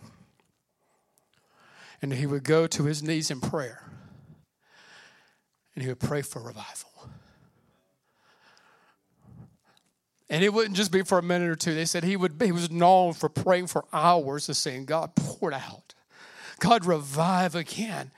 and 2.01 2.13
he 2.13 2.25
would 2.25 2.43
go 2.43 2.67
to 2.67 2.83
his 2.83 3.01
knees 3.01 3.31
in 3.31 3.39
prayer 3.41 3.83
and 5.73 5.83
he 5.83 5.89
would 5.89 5.99
pray 5.99 6.21
for 6.21 6.41
revival. 6.41 6.89
And 10.29 10.43
it 10.43 10.53
wouldn't 10.53 10.75
just 10.75 10.91
be 10.91 11.03
for 11.03 11.17
a 11.17 11.23
minute 11.23 11.49
or 11.49 11.55
two. 11.55 11.73
They 11.73 11.85
said 11.85 12.03
he 12.03 12.17
would 12.17 12.37
be, 12.37 12.47
he 12.47 12.51
was 12.51 12.69
known 12.69 13.13
for 13.13 13.29
praying 13.29 13.67
for 13.67 13.85
hours 13.93 14.49
and 14.49 14.57
saying, 14.57 14.85
God, 14.85 15.15
pour 15.15 15.51
it 15.51 15.55
out. 15.55 15.93
God, 16.59 16.85
revive 16.85 17.55
again. 17.55 18.11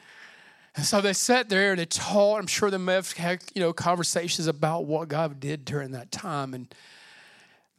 And 0.76 0.86
so 0.86 1.02
they 1.02 1.14
sat 1.14 1.50
there 1.50 1.72
and 1.72 1.80
they 1.80 1.86
taught. 1.86 2.40
I'm 2.40 2.48
sure 2.48 2.72
they 2.72 2.78
may 2.78 2.94
have 2.94 3.12
had 3.12 3.44
you 3.54 3.62
know 3.62 3.74
conversations 3.74 4.48
about 4.48 4.86
what 4.86 5.10
God 5.10 5.40
did 5.40 5.66
during 5.66 5.92
that 5.92 6.12
time. 6.12 6.54
And 6.54 6.74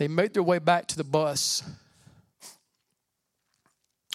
they 0.00 0.08
made 0.08 0.32
their 0.32 0.42
way 0.42 0.58
back 0.58 0.86
to 0.86 0.96
the 0.96 1.04
bus. 1.04 1.62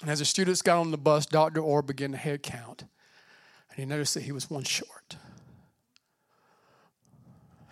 And 0.02 0.10
as 0.10 0.18
the 0.18 0.24
students 0.24 0.60
got 0.60 0.78
on 0.78 0.90
the 0.90 0.98
bus, 0.98 1.26
Dr. 1.26 1.60
Orr 1.60 1.80
began 1.80 2.10
to 2.10 2.16
head 2.16 2.42
count. 2.42 2.82
And 2.82 3.78
he 3.78 3.84
noticed 3.84 4.14
that 4.14 4.24
he 4.24 4.32
was 4.32 4.50
one 4.50 4.64
short. 4.64 5.16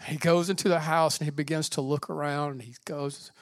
He 0.07 0.17
goes 0.17 0.49
into 0.49 0.69
the 0.69 0.79
house 0.79 1.19
and 1.19 1.25
he 1.25 1.33
begins 1.33 1.69
to 1.71 1.81
look 1.81 2.09
around 2.09 2.53
and 2.53 2.63
he 2.63 2.77
goes, 2.85 3.33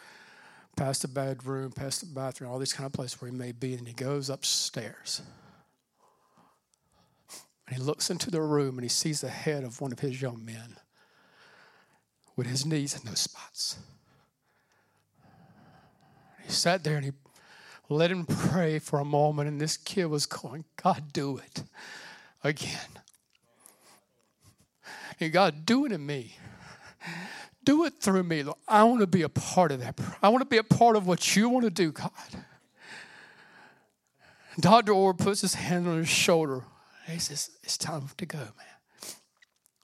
past 0.75 1.03
the 1.03 1.09
bedroom, 1.09 1.73
past 1.73 2.01
the 2.01 2.07
bathroom, 2.07 2.51
all 2.51 2.59
these 2.59 2.73
kind 2.73 2.87
of 2.87 2.95
places 2.95 3.21
where 3.21 3.31
he 3.31 3.37
may 3.37 3.53
be, 3.53 3.75
and 3.75 3.87
he 3.87 3.93
goes 3.93 4.31
upstairs. 4.31 5.21
And 7.67 7.77
he 7.77 7.83
looks 7.83 8.09
into 8.09 8.31
the 8.31 8.41
room 8.41 8.79
and 8.79 8.85
he 8.85 8.89
sees 8.89 9.21
the 9.21 9.29
head 9.29 9.65
of 9.65 9.83
one 9.83 9.93
of 9.93 9.99
his 9.99 10.23
young 10.23 10.43
men 10.43 10.77
with 12.37 12.47
his 12.47 12.65
knees 12.65 12.99
in 12.99 13.05
those 13.05 13.21
spots. 13.21 13.77
He 16.45 16.51
sat 16.51 16.85
there 16.85 16.97
and 16.97 17.05
he 17.05 17.13
let 17.89 18.11
him 18.11 18.27
pray 18.27 18.79
for 18.79 19.01
a 19.01 19.05
moment, 19.05 19.49
and 19.49 19.61
this 19.61 19.77
kid 19.77 20.07
was 20.07 20.27
going, 20.27 20.65
God, 20.83 21.13
do 21.13 21.39
it 21.39 21.63
again. 22.43 22.79
And 25.21 25.33
God, 25.33 25.67
do 25.67 25.85
it 25.85 25.93
in 25.93 26.05
me. 26.05 26.37
Do 27.65 27.85
it 27.85 27.95
through 28.01 28.25
me. 28.25 28.45
I 28.67 28.83
want 28.85 29.01
to 29.01 29.07
be 29.07 29.23
a 29.23 29.29
part 29.29 29.71
of 29.71 29.81
that. 29.81 29.99
I 30.23 30.31
want 30.31 30.43
to 30.43 30.49
be 30.49 30.57
a 30.57 30.65
part 30.65 30.97
of 30.97 31.07
what 31.07 31.37
you 31.37 31.49
want 31.49 31.65
to 31.65 31.71
do, 31.71 31.93
God. 31.93 32.11
Dr. 34.59 34.93
Orr 34.93 35.15
puts 35.15 35.41
his 35.43 35.55
hand 35.55 35.87
on 35.87 35.99
his 35.99 36.09
shoulder. 36.09 36.65
He 37.07 37.19
says, 37.19 37.51
It's 37.63 37.79
time 37.79 38.09
to 38.17 38.27
go, 38.27 38.39
man. 38.39 39.15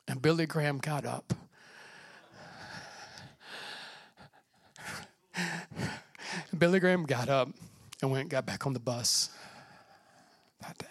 And 0.08 0.22
Billy 0.22 0.46
Graham 0.46 0.78
got 0.78 1.04
up. 1.04 1.34
Billy 6.58 6.80
Graham 6.80 7.04
got 7.04 7.28
up 7.28 7.48
and 8.02 8.10
went 8.10 8.22
and 8.22 8.30
got 8.30 8.44
back 8.46 8.66
on 8.66 8.72
the 8.72 8.80
bus 8.80 9.30
that 10.60 10.76
day. 10.78 10.86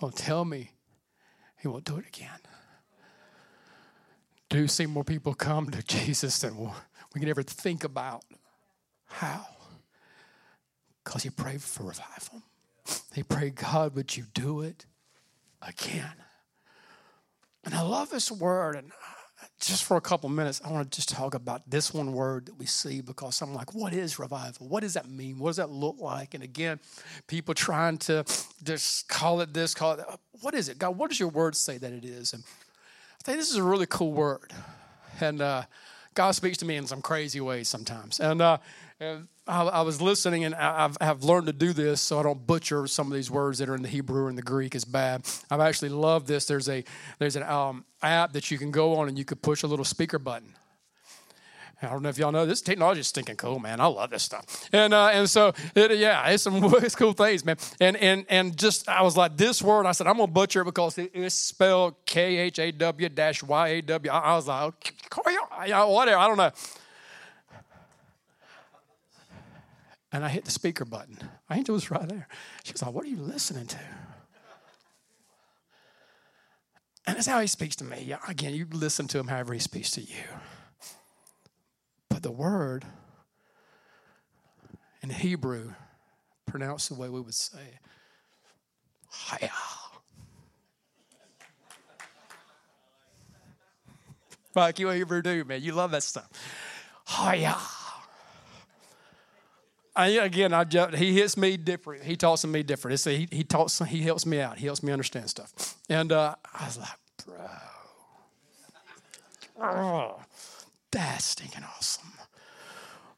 Don't 0.00 0.16
tell 0.16 0.44
me 0.44 0.70
he 1.60 1.68
won't 1.68 1.84
do 1.84 1.96
it 1.96 2.06
again. 2.06 2.40
Do 4.48 4.68
see 4.68 4.86
more 4.86 5.04
people 5.04 5.34
come 5.34 5.70
to 5.70 5.82
Jesus 5.82 6.40
than 6.40 6.70
we 7.14 7.20
can 7.20 7.28
ever 7.28 7.42
think 7.42 7.84
about. 7.84 8.24
How? 9.06 9.46
Because 11.02 11.22
he 11.22 11.30
prayed 11.30 11.62
for 11.62 11.84
revival. 11.84 12.42
He 13.14 13.22
prayed, 13.22 13.54
God, 13.54 13.94
would 13.94 14.16
you 14.16 14.24
do 14.34 14.60
it 14.60 14.86
again? 15.62 16.14
And 17.64 17.74
I 17.74 17.82
love 17.82 18.10
this 18.10 18.30
word, 18.30 18.76
and 18.76 18.92
just 19.66 19.84
for 19.84 19.96
a 19.96 20.00
couple 20.00 20.28
minutes, 20.28 20.60
I 20.64 20.70
want 20.70 20.90
to 20.90 20.96
just 20.96 21.08
talk 21.08 21.34
about 21.34 21.68
this 21.68 21.94
one 21.94 22.12
word 22.12 22.46
that 22.46 22.58
we 22.58 22.66
see 22.66 23.00
because 23.00 23.40
I'm 23.40 23.54
like, 23.54 23.74
what 23.74 23.92
is 23.92 24.18
revival? 24.18 24.68
What 24.68 24.80
does 24.80 24.94
that 24.94 25.08
mean? 25.08 25.38
What 25.38 25.50
does 25.50 25.56
that 25.56 25.70
look 25.70 25.96
like? 26.00 26.34
And 26.34 26.42
again, 26.42 26.80
people 27.26 27.54
trying 27.54 27.98
to 27.98 28.24
just 28.62 29.08
call 29.08 29.40
it 29.40 29.54
this, 29.54 29.74
call 29.74 29.92
it 29.92 29.96
that. 29.98 30.18
What 30.40 30.54
is 30.54 30.68
it? 30.68 30.78
God, 30.78 30.96
what 30.96 31.10
does 31.10 31.20
your 31.20 31.28
word 31.28 31.56
say 31.56 31.78
that 31.78 31.92
it 31.92 32.04
is? 32.04 32.32
And 32.32 32.42
I 32.42 33.22
think 33.24 33.38
this 33.38 33.50
is 33.50 33.56
a 33.56 33.62
really 33.62 33.86
cool 33.86 34.12
word. 34.12 34.52
And 35.20 35.40
uh, 35.40 35.62
God 36.14 36.32
speaks 36.32 36.58
to 36.58 36.64
me 36.64 36.76
in 36.76 36.86
some 36.86 37.02
crazy 37.02 37.40
ways 37.40 37.68
sometimes. 37.68 38.20
And, 38.20 38.42
uh, 38.42 38.58
and 38.98 39.28
I, 39.46 39.82
was 39.82 40.00
listening, 40.00 40.44
and 40.44 40.54
I've, 40.54 41.22
learned 41.22 41.46
to 41.48 41.52
do 41.52 41.72
this 41.72 42.00
so 42.00 42.18
I 42.18 42.22
don't 42.22 42.46
butcher 42.46 42.86
some 42.86 43.08
of 43.08 43.12
these 43.12 43.30
words 43.30 43.58
that 43.58 43.68
are 43.68 43.74
in 43.74 43.82
the 43.82 43.88
Hebrew 43.88 44.28
and 44.28 44.38
the 44.38 44.42
Greek 44.42 44.74
is 44.74 44.84
bad. 44.84 45.26
I've 45.50 45.60
actually 45.60 45.90
loved 45.90 46.26
this. 46.26 46.46
There's 46.46 46.68
a 46.68 46.82
there's 47.18 47.36
an 47.36 47.42
um, 47.42 47.84
app 48.02 48.32
that 48.32 48.50
you 48.50 48.56
can 48.56 48.70
go 48.70 48.96
on 48.96 49.08
and 49.08 49.18
you 49.18 49.24
could 49.24 49.42
push 49.42 49.62
a 49.62 49.66
little 49.66 49.84
speaker 49.84 50.18
button. 50.18 50.54
I 51.82 51.88
don't 51.88 52.02
know 52.02 52.08
if 52.08 52.16
y'all 52.16 52.32
know 52.32 52.46
this 52.46 52.62
technology 52.62 53.00
is 53.00 53.08
stinking 53.08 53.36
cool, 53.36 53.58
man. 53.58 53.80
I 53.80 53.86
love 53.86 54.10
this 54.10 54.22
stuff, 54.22 54.68
and 54.72 54.94
uh, 54.94 55.10
and 55.12 55.28
so 55.28 55.52
it, 55.74 55.98
yeah, 55.98 56.26
it's 56.28 56.42
some 56.42 56.62
it's 56.76 56.94
cool 56.94 57.12
things, 57.12 57.44
man. 57.44 57.56
And 57.80 57.96
and 57.98 58.24
and 58.30 58.56
just 58.56 58.88
I 58.88 59.02
was 59.02 59.16
like 59.16 59.36
this 59.36 59.60
word. 59.60 59.84
I 59.84 59.92
said 59.92 60.06
I'm 60.06 60.16
gonna 60.16 60.26
butcher 60.28 60.62
it 60.62 60.64
because 60.64 60.96
it, 60.96 61.10
it's 61.12 61.34
spelled 61.34 61.94
K 62.06 62.36
H 62.38 62.58
A 62.58 62.72
W 62.72 63.08
dash 63.10 63.42
Y 63.42 63.68
A 63.68 63.82
W. 63.82 64.10
I 64.10 64.36
was 64.36 64.48
like, 64.48 64.94
okay, 65.18 65.36
whatever. 65.84 66.18
I 66.18 66.26
don't 66.26 66.38
know. 66.38 66.50
And 70.14 70.24
I 70.24 70.28
hit 70.28 70.44
the 70.44 70.52
speaker 70.52 70.84
button. 70.84 71.18
Angel 71.50 71.74
was 71.74 71.90
right 71.90 72.08
there. 72.08 72.28
She 72.62 72.72
was 72.72 72.82
like, 72.82 72.94
What 72.94 73.04
are 73.04 73.08
you 73.08 73.16
listening 73.16 73.66
to? 73.66 73.78
And 77.04 77.16
that's 77.16 77.26
how 77.26 77.40
he 77.40 77.48
speaks 77.48 77.74
to 77.76 77.84
me. 77.84 78.14
Again, 78.28 78.54
you 78.54 78.66
listen 78.72 79.08
to 79.08 79.18
him 79.18 79.26
however 79.26 79.52
he 79.52 79.58
speaks 79.58 79.90
to 79.90 80.00
you. 80.00 80.22
But 82.08 82.22
the 82.22 82.30
word 82.30 82.84
in 85.02 85.10
Hebrew, 85.10 85.72
pronounced 86.46 86.88
the 86.90 86.94
way 86.94 87.08
we 87.08 87.20
would 87.20 87.34
say, 87.34 87.80
Hiya. 89.10 89.50
Like 94.54 94.78
you 94.78 94.92
ever 94.92 95.20
do, 95.22 95.44
man. 95.44 95.60
You 95.60 95.72
love 95.72 95.90
that 95.90 96.04
stuff. 96.04 96.30
Haya. 97.04 97.56
I, 99.96 100.08
again, 100.08 100.52
I, 100.52 100.64
just 100.64 100.96
he 100.96 101.12
hits 101.12 101.36
me 101.36 101.56
different. 101.56 102.04
He 102.04 102.16
talks 102.16 102.40
to 102.40 102.48
me 102.48 102.62
different. 102.62 102.94
It's, 102.94 103.04
he, 103.04 103.28
he 103.30 103.44
talks, 103.44 103.78
he 103.78 104.00
helps 104.02 104.26
me 104.26 104.40
out. 104.40 104.58
He 104.58 104.66
helps 104.66 104.82
me 104.82 104.92
understand 104.92 105.30
stuff. 105.30 105.76
And 105.88 106.10
uh, 106.10 106.34
I 106.52 106.64
was 106.64 106.78
like, 106.78 106.88
bro, 107.24 107.46
oh, 109.60 110.20
that's 110.90 111.24
stinking 111.26 111.62
awesome. 111.76 112.10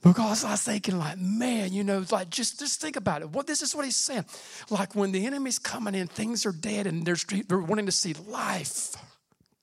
Because 0.02 0.44
I 0.44 0.52
was 0.52 0.62
thinking, 0.62 0.98
like, 0.98 1.18
man, 1.18 1.72
you 1.72 1.82
know, 1.82 2.04
like 2.12 2.30
just 2.30 2.60
just 2.60 2.80
think 2.80 2.94
about 2.94 3.22
it. 3.22 3.30
What 3.30 3.48
this 3.48 3.60
is 3.60 3.74
what 3.74 3.84
he's 3.84 3.96
saying. 3.96 4.24
Like 4.70 4.94
when 4.94 5.10
the 5.10 5.26
enemy's 5.26 5.58
coming 5.58 5.96
in, 5.96 6.06
things 6.06 6.46
are 6.46 6.52
dead, 6.52 6.86
and 6.86 7.04
they're, 7.04 7.16
they're 7.48 7.58
wanting 7.58 7.86
to 7.86 7.92
see 7.92 8.14
life 8.28 8.94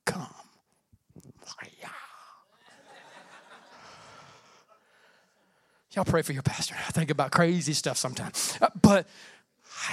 come. 0.06 0.28
Y'all 5.93 6.06
pray 6.06 6.23
for 6.23 6.34
your 6.34 6.41
pastor. 6.41 6.75
I 6.75 6.91
think 6.91 7.12
about 7.12 7.32
crazy 7.32 7.73
stuff 7.73 7.97
sometimes. 7.97 8.58
Uh, 8.62 8.69
but 8.82 9.08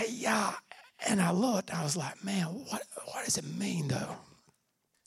yeah, 0.08 0.54
and 1.06 1.20
I 1.20 1.30
looked, 1.30 1.72
I 1.74 1.82
was 1.82 1.96
like, 1.96 2.24
man, 2.24 2.46
what, 2.46 2.82
what 3.04 3.24
does 3.24 3.36
it 3.36 3.44
mean 3.44 3.88
though? 3.88 4.16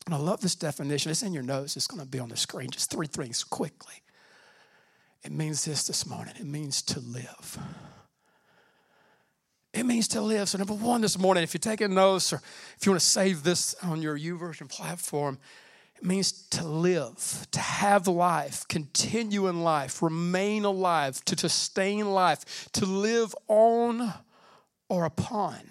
And 0.06 0.14
I 0.14 0.18
love 0.18 0.42
this 0.42 0.56
definition. 0.56 1.12
It's 1.12 1.24
in 1.24 1.34
your 1.34 1.44
notes, 1.44 1.78
it's 1.78 1.88
going 1.88 2.02
to 2.02 2.08
be 2.08 2.20
on 2.20 2.30
the 2.30 2.38
screen. 2.38 2.70
Just 2.70 2.92
three 2.92 3.08
things 3.08 3.44
quickly. 3.44 3.96
It 5.24 5.32
means 5.32 5.66
this 5.66 5.88
this 5.88 6.06
morning 6.06 6.34
it 6.38 6.46
means 6.46 6.82
to 6.84 7.00
live. 7.00 7.58
It 9.74 9.86
means 9.86 10.08
to 10.10 10.22
live. 10.22 10.50
So, 10.50 10.60
number 10.60 10.74
one 10.74 11.02
this 11.02 11.18
morning, 11.18 11.44
if 11.44 11.54
you're 11.54 11.60
taking 11.60 11.96
notes 11.96 12.32
or 12.32 12.42
if 12.78 12.86
you 12.86 12.92
want 12.92 13.02
to 13.02 13.08
save 13.08 13.44
this 13.44 13.74
on 13.82 14.02
your 14.02 14.20
YouVersion 14.20 14.70
platform, 14.70 15.40
it 16.04 16.08
means 16.08 16.34
to 16.50 16.68
live, 16.68 17.48
to 17.52 17.60
have 17.60 18.10
life, 18.10 18.68
continue 18.68 19.48
in 19.48 19.64
life, 19.64 20.02
remain 20.02 20.66
alive, 20.66 21.24
to 21.24 21.38
sustain 21.38 22.12
life, 22.12 22.68
to 22.74 22.86
live 22.86 23.34
on 23.48 24.14
or 24.90 25.06
upon. 25.06 25.62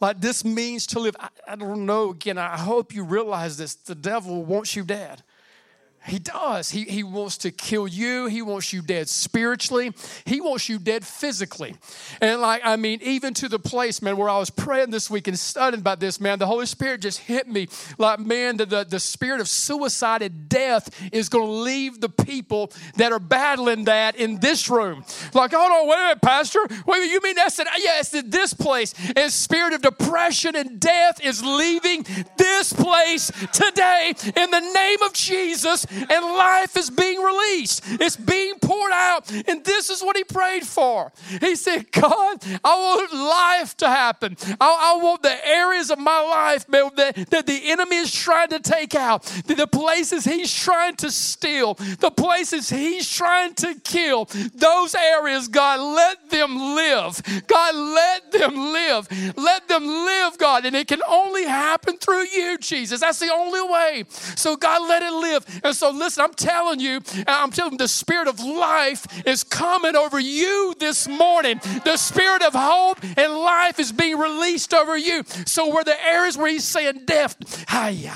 Like 0.00 0.20
this 0.20 0.44
means 0.44 0.88
to 0.88 0.98
live. 0.98 1.14
I, 1.20 1.28
I 1.46 1.54
don't 1.54 1.86
know. 1.86 2.10
Again, 2.10 2.36
I 2.36 2.58
hope 2.58 2.92
you 2.92 3.04
realize 3.04 3.56
this. 3.56 3.76
The 3.76 3.94
devil 3.94 4.44
wants 4.44 4.74
you 4.74 4.82
dead. 4.82 5.22
He 6.04 6.18
does. 6.18 6.70
He, 6.70 6.82
he 6.82 7.04
wants 7.04 7.38
to 7.38 7.52
kill 7.52 7.86
you. 7.86 8.26
He 8.26 8.42
wants 8.42 8.72
you 8.72 8.82
dead 8.82 9.08
spiritually. 9.08 9.92
He 10.24 10.40
wants 10.40 10.68
you 10.68 10.80
dead 10.80 11.04
physically. 11.04 11.76
And, 12.20 12.40
like, 12.40 12.62
I 12.64 12.74
mean, 12.74 12.98
even 13.02 13.34
to 13.34 13.48
the 13.48 13.60
place, 13.60 14.02
man, 14.02 14.16
where 14.16 14.28
I 14.28 14.38
was 14.38 14.50
praying 14.50 14.90
this 14.90 15.08
week 15.08 15.28
and 15.28 15.38
studying 15.38 15.80
about 15.80 16.00
this, 16.00 16.20
man, 16.20 16.40
the 16.40 16.46
Holy 16.46 16.66
Spirit 16.66 17.02
just 17.02 17.20
hit 17.20 17.46
me. 17.46 17.68
Like, 17.98 18.18
man, 18.18 18.56
the, 18.56 18.66
the, 18.66 18.84
the 18.84 18.98
spirit 18.98 19.40
of 19.40 19.48
suicide 19.48 20.22
and 20.22 20.48
death 20.48 20.90
is 21.12 21.28
going 21.28 21.46
to 21.46 21.52
leave 21.52 22.00
the 22.00 22.08
people 22.08 22.72
that 22.96 23.12
are 23.12 23.20
battling 23.20 23.84
that 23.84 24.16
in 24.16 24.40
this 24.40 24.68
room. 24.68 25.04
Like, 25.34 25.52
hold 25.52 25.70
on, 25.70 25.88
wait 25.88 25.98
a 25.98 26.02
minute, 26.02 26.22
Pastor. 26.22 26.60
Wait, 26.84 27.10
you 27.10 27.20
mean 27.22 27.36
that's 27.36 27.60
in, 27.60 27.66
yes, 27.78 28.12
in 28.12 28.28
this 28.28 28.52
place. 28.54 28.92
And 29.14 29.30
spirit 29.30 29.72
of 29.72 29.82
depression 29.82 30.56
and 30.56 30.80
death 30.80 31.24
is 31.24 31.44
leaving 31.44 32.04
this 32.36 32.72
place 32.72 33.30
today 33.52 34.14
in 34.24 34.50
the 34.50 34.72
name 34.74 35.02
of 35.02 35.12
Jesus 35.12 35.86
and 35.92 36.24
life 36.24 36.76
is 36.76 36.90
being 36.90 37.20
released. 37.20 37.82
It's 38.00 38.16
being 38.16 38.54
poured 38.60 38.92
out. 38.92 39.30
And 39.30 39.64
this 39.64 39.90
is 39.90 40.02
what 40.02 40.16
he 40.16 40.24
prayed 40.24 40.66
for. 40.66 41.12
He 41.40 41.56
said, 41.56 41.90
God, 41.92 42.42
I 42.64 42.74
want 42.76 43.12
life 43.12 43.76
to 43.78 43.88
happen. 43.88 44.36
I, 44.60 44.94
I 44.96 45.02
want 45.02 45.22
the 45.22 45.46
areas 45.46 45.90
of 45.90 45.98
my 45.98 46.20
life 46.20 46.66
that, 46.66 47.26
that 47.30 47.46
the 47.46 47.70
enemy 47.70 47.96
is 47.96 48.12
trying 48.12 48.48
to 48.48 48.60
take 48.60 48.94
out, 48.94 49.24
the 49.46 49.66
places 49.66 50.24
he's 50.24 50.52
trying 50.52 50.96
to 50.96 51.10
steal, 51.10 51.74
the 51.74 52.10
places 52.10 52.68
he's 52.70 53.08
trying 53.08 53.54
to 53.54 53.74
kill, 53.84 54.28
those 54.54 54.94
areas, 54.94 55.48
God, 55.48 55.80
let 55.80 56.30
them 56.30 56.56
live. 56.56 57.20
God, 57.46 57.74
let 57.74 58.32
them 58.32 58.56
live. 58.56 59.36
Let 59.36 59.68
them 59.68 59.86
live, 59.86 60.38
God. 60.38 60.64
And 60.64 60.76
it 60.76 60.88
can 60.88 61.02
only 61.08 61.44
happen 61.44 61.98
through 61.98 62.26
you, 62.26 62.58
Jesus. 62.58 63.00
That's 63.00 63.18
the 63.18 63.32
only 63.32 63.62
way. 63.62 64.04
So, 64.36 64.56
God, 64.56 64.88
let 64.88 65.02
it 65.02 65.12
live. 65.12 65.60
And 65.64 65.74
so, 65.74 65.81
listen, 65.90 66.24
I'm 66.24 66.34
telling 66.34 66.80
you, 66.80 67.00
uh, 67.18 67.24
I'm 67.26 67.50
telling 67.50 67.72
you, 67.72 67.78
the 67.78 67.88
spirit 67.88 68.28
of 68.28 68.40
life 68.40 69.26
is 69.26 69.44
coming 69.44 69.96
over 69.96 70.18
you 70.18 70.74
this 70.78 71.08
morning. 71.08 71.60
The 71.84 71.96
spirit 71.96 72.42
of 72.42 72.54
hope 72.54 73.02
and 73.02 73.32
life 73.32 73.78
is 73.78 73.92
being 73.92 74.18
released 74.18 74.74
over 74.74 74.96
you. 74.96 75.24
So, 75.46 75.72
where 75.72 75.84
the 75.84 76.00
areas 76.04 76.36
where 76.36 76.50
he's 76.50 76.64
saying 76.64 77.02
death, 77.06 77.36
hiya. 77.68 78.14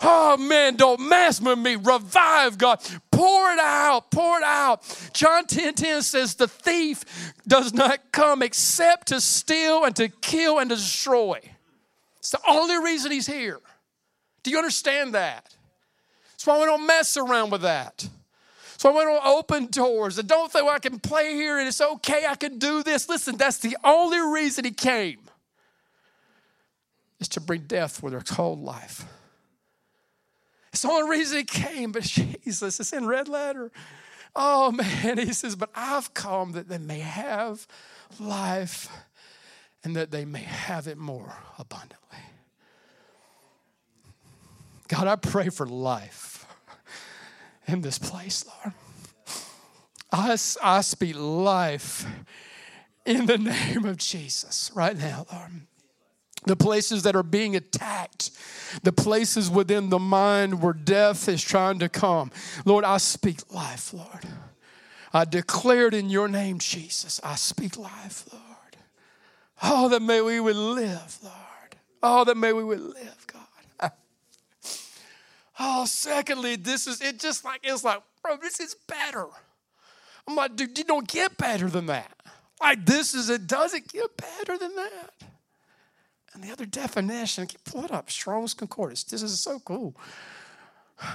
Oh 0.00 0.36
man, 0.36 0.76
don't 0.76 1.00
mess 1.08 1.40
with 1.40 1.58
me. 1.58 1.74
Revive, 1.76 2.56
God. 2.56 2.80
Pour 3.10 3.50
it 3.50 3.58
out. 3.58 4.10
Pour 4.10 4.38
it 4.38 4.44
out. 4.44 4.82
John 5.12 5.46
10 5.46 5.74
10 5.74 6.02
says, 6.02 6.34
The 6.34 6.46
thief 6.46 7.34
does 7.46 7.74
not 7.74 8.12
come 8.12 8.42
except 8.42 9.08
to 9.08 9.20
steal 9.20 9.84
and 9.84 9.96
to 9.96 10.08
kill 10.08 10.60
and 10.60 10.70
to 10.70 10.76
destroy. 10.76 11.40
It's 12.18 12.30
the 12.30 12.40
only 12.48 12.78
reason 12.78 13.10
he's 13.10 13.26
here. 13.26 13.60
Do 14.48 14.52
you 14.52 14.58
understand 14.58 15.14
that? 15.14 15.54
That's 16.32 16.46
why 16.46 16.58
we 16.58 16.64
don't 16.64 16.86
mess 16.86 17.18
around 17.18 17.50
with 17.50 17.60
that. 17.60 18.08
So 18.78 18.90
I 18.90 18.94
went 18.94 19.22
to 19.22 19.28
open 19.28 19.66
doors. 19.66 20.18
And 20.18 20.26
don't 20.26 20.50
think, 20.50 20.64
well, 20.64 20.74
I 20.74 20.78
can 20.78 20.98
play 21.00 21.34
here 21.34 21.58
and 21.58 21.68
it's 21.68 21.82
okay, 21.82 22.24
I 22.26 22.34
can 22.34 22.58
do 22.58 22.82
this. 22.82 23.10
Listen, 23.10 23.36
that's 23.36 23.58
the 23.58 23.76
only 23.84 24.20
reason 24.20 24.64
he 24.64 24.70
came. 24.70 25.18
Is 27.20 27.28
to 27.28 27.42
bring 27.42 27.62
death 27.62 28.02
where 28.02 28.10
there's 28.10 28.22
cold 28.22 28.60
life. 28.60 29.04
It's 30.72 30.80
the 30.80 30.88
only 30.88 31.10
reason 31.10 31.36
he 31.36 31.44
came, 31.44 31.92
but 31.92 32.02
Jesus, 32.44 32.80
it's 32.80 32.94
in 32.94 33.06
red 33.06 33.28
letter. 33.28 33.70
Oh 34.34 34.72
man, 34.72 35.18
he 35.18 35.34
says, 35.34 35.56
but 35.56 35.68
I've 35.74 36.14
come 36.14 36.52
that 36.52 36.70
they 36.70 36.78
may 36.78 37.00
have 37.00 37.66
life 38.18 38.88
and 39.84 39.94
that 39.94 40.10
they 40.10 40.24
may 40.24 40.40
have 40.40 40.86
it 40.86 40.96
more 40.96 41.36
abundantly. 41.58 41.98
God, 44.88 45.06
I 45.06 45.16
pray 45.16 45.50
for 45.50 45.66
life 45.66 46.46
in 47.66 47.82
this 47.82 47.98
place, 47.98 48.44
Lord. 48.46 48.74
I, 50.10 50.36
I 50.62 50.80
speak 50.80 51.16
life 51.18 52.06
in 53.04 53.26
the 53.26 53.38
name 53.38 53.84
of 53.84 53.98
Jesus 53.98 54.70
right 54.74 54.96
now, 54.96 55.26
Lord. 55.30 55.50
The 56.46 56.56
places 56.56 57.02
that 57.02 57.14
are 57.16 57.22
being 57.22 57.56
attacked, 57.56 58.30
the 58.82 58.92
places 58.92 59.50
within 59.50 59.90
the 59.90 59.98
mind 59.98 60.62
where 60.62 60.72
death 60.72 61.28
is 61.28 61.42
trying 61.42 61.80
to 61.80 61.88
come. 61.88 62.30
Lord, 62.64 62.84
I 62.84 62.96
speak 62.98 63.52
life, 63.52 63.92
Lord. 63.92 64.24
I 65.12 65.24
declare 65.24 65.88
it 65.88 65.94
in 65.94 66.08
your 66.08 66.28
name, 66.28 66.58
Jesus. 66.58 67.20
I 67.24 67.34
speak 67.34 67.76
life, 67.76 68.26
Lord. 68.32 68.44
Oh, 69.62 69.88
that 69.88 70.00
may 70.00 70.20
we 70.20 70.38
would 70.40 70.56
live, 70.56 71.18
Lord. 71.22 71.34
Oh, 72.02 72.24
that 72.24 72.36
may 72.36 72.52
we 72.52 72.62
would 72.62 72.80
live, 72.80 73.26
God. 73.26 73.37
Oh, 75.58 75.86
secondly, 75.86 76.56
this 76.56 76.86
is 76.86 77.00
it 77.00 77.18
just 77.18 77.44
like 77.44 77.60
it's 77.64 77.82
like, 77.82 78.02
bro, 78.22 78.36
this 78.36 78.60
is 78.60 78.74
better. 78.86 79.26
I'm 80.26 80.36
like, 80.36 80.56
dude, 80.56 80.78
you 80.78 80.84
don't 80.84 81.08
get 81.08 81.36
better 81.36 81.68
than 81.68 81.86
that. 81.86 82.14
Like 82.60 82.84
this 82.84 83.14
is 83.14 83.28
it 83.30 83.46
doesn't 83.46 83.92
get 83.92 84.16
better 84.16 84.58
than 84.58 84.74
that. 84.76 85.10
And 86.34 86.42
the 86.42 86.52
other 86.52 86.66
definition, 86.66 87.46
keep 87.46 87.64
pull 87.64 87.84
it 87.84 87.90
up, 87.90 88.10
Strong's 88.10 88.54
Concordance. 88.54 89.04
This 89.04 89.22
is 89.22 89.40
so 89.40 89.58
cool. 89.60 89.96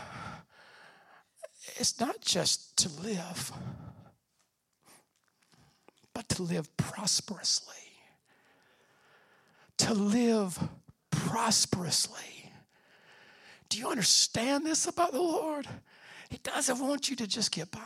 It's 1.77 1.97
not 1.97 2.19
just 2.19 2.75
to 2.77 2.89
live, 3.01 3.51
but 6.13 6.27
to 6.29 6.43
live 6.43 6.75
prosperously. 6.75 7.73
To 9.77 9.93
live 9.93 10.59
prosperously. 11.09 12.42
Do 13.73 13.79
you 13.79 13.89
understand 13.89 14.67
this 14.67 14.85
about 14.85 15.13
the 15.13 15.19
Lord? 15.19 15.67
He 16.29 16.37
doesn't 16.43 16.77
want 16.77 17.09
you 17.09 17.15
to 17.15 17.25
just 17.25 17.51
get 17.51 17.71
by. 17.71 17.79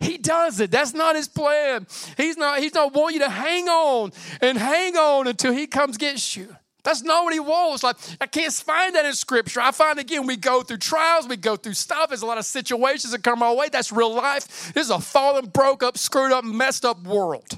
He 0.00 0.18
does 0.18 0.58
it. 0.58 0.72
That's 0.72 0.92
not 0.92 1.14
his 1.14 1.28
plan. 1.28 1.86
He's 2.16 2.36
not, 2.36 2.58
he's 2.58 2.74
not 2.74 2.92
want 2.92 3.14
you 3.14 3.20
to 3.20 3.30
hang 3.30 3.68
on 3.68 4.10
and 4.40 4.58
hang 4.58 4.96
on 4.96 5.28
until 5.28 5.52
he 5.52 5.68
comes 5.68 5.96
gets 5.96 6.36
you. 6.36 6.56
That's 6.82 7.02
not 7.02 7.22
what 7.22 7.32
he 7.32 7.38
wants. 7.38 7.84
Like 7.84 7.94
I 8.20 8.26
can't 8.26 8.52
find 8.52 8.96
that 8.96 9.06
in 9.06 9.14
scripture. 9.14 9.60
I 9.60 9.70
find 9.70 10.00
again 10.00 10.26
we 10.26 10.36
go 10.36 10.62
through 10.62 10.78
trials, 10.78 11.28
we 11.28 11.36
go 11.36 11.54
through 11.54 11.74
stuff. 11.74 12.08
There's 12.08 12.22
a 12.22 12.26
lot 12.26 12.38
of 12.38 12.44
situations 12.44 13.12
that 13.12 13.22
come 13.22 13.40
our 13.40 13.54
way. 13.54 13.68
That's 13.68 13.92
real 13.92 14.12
life. 14.12 14.72
This 14.74 14.86
is 14.86 14.90
a 14.90 14.98
fallen, 14.98 15.46
broke 15.46 15.84
up, 15.84 15.96
screwed 15.96 16.32
up, 16.32 16.42
messed 16.42 16.84
up 16.84 17.04
world. 17.04 17.56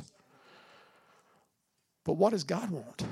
But 2.04 2.18
what 2.18 2.32
does 2.32 2.44
God 2.44 2.70
want? 2.70 3.02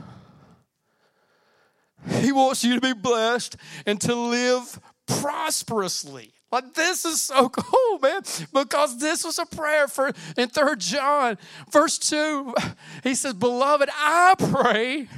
He 2.08 2.32
wants 2.32 2.64
you 2.64 2.74
to 2.74 2.80
be 2.80 2.92
blessed 2.92 3.56
and 3.86 4.00
to 4.02 4.14
live 4.14 4.80
prosperously. 5.06 6.32
Like 6.50 6.74
this 6.74 7.04
is 7.04 7.22
so 7.22 7.48
cool, 7.48 7.98
man, 7.98 8.22
because 8.52 8.98
this 8.98 9.24
was 9.24 9.38
a 9.38 9.46
prayer 9.46 9.86
for 9.86 10.12
in 10.36 10.48
Third 10.48 10.80
John, 10.80 11.36
verse 11.70 11.98
2. 11.98 12.54
He 13.02 13.14
says, 13.14 13.34
Beloved, 13.34 13.90
I 13.92 14.34
pray 14.38 15.08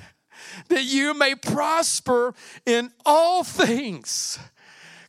that 0.68 0.84
you 0.84 1.14
may 1.14 1.34
prosper 1.34 2.34
in 2.66 2.90
all 3.06 3.44
things. 3.44 4.38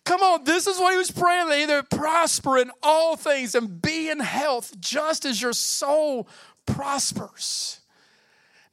Come 0.03 0.21
on, 0.21 0.43
this 0.43 0.67
is 0.67 0.79
what 0.79 0.93
he 0.93 0.97
was 0.97 1.11
praying. 1.11 1.49
That 1.49 1.59
either 1.59 1.83
prosper 1.83 2.57
in 2.57 2.71
all 2.81 3.15
things 3.15 3.55
and 3.55 3.81
be 3.81 4.09
in 4.09 4.19
health, 4.19 4.79
just 4.79 5.25
as 5.25 5.41
your 5.41 5.53
soul 5.53 6.27
prospers. 6.65 7.80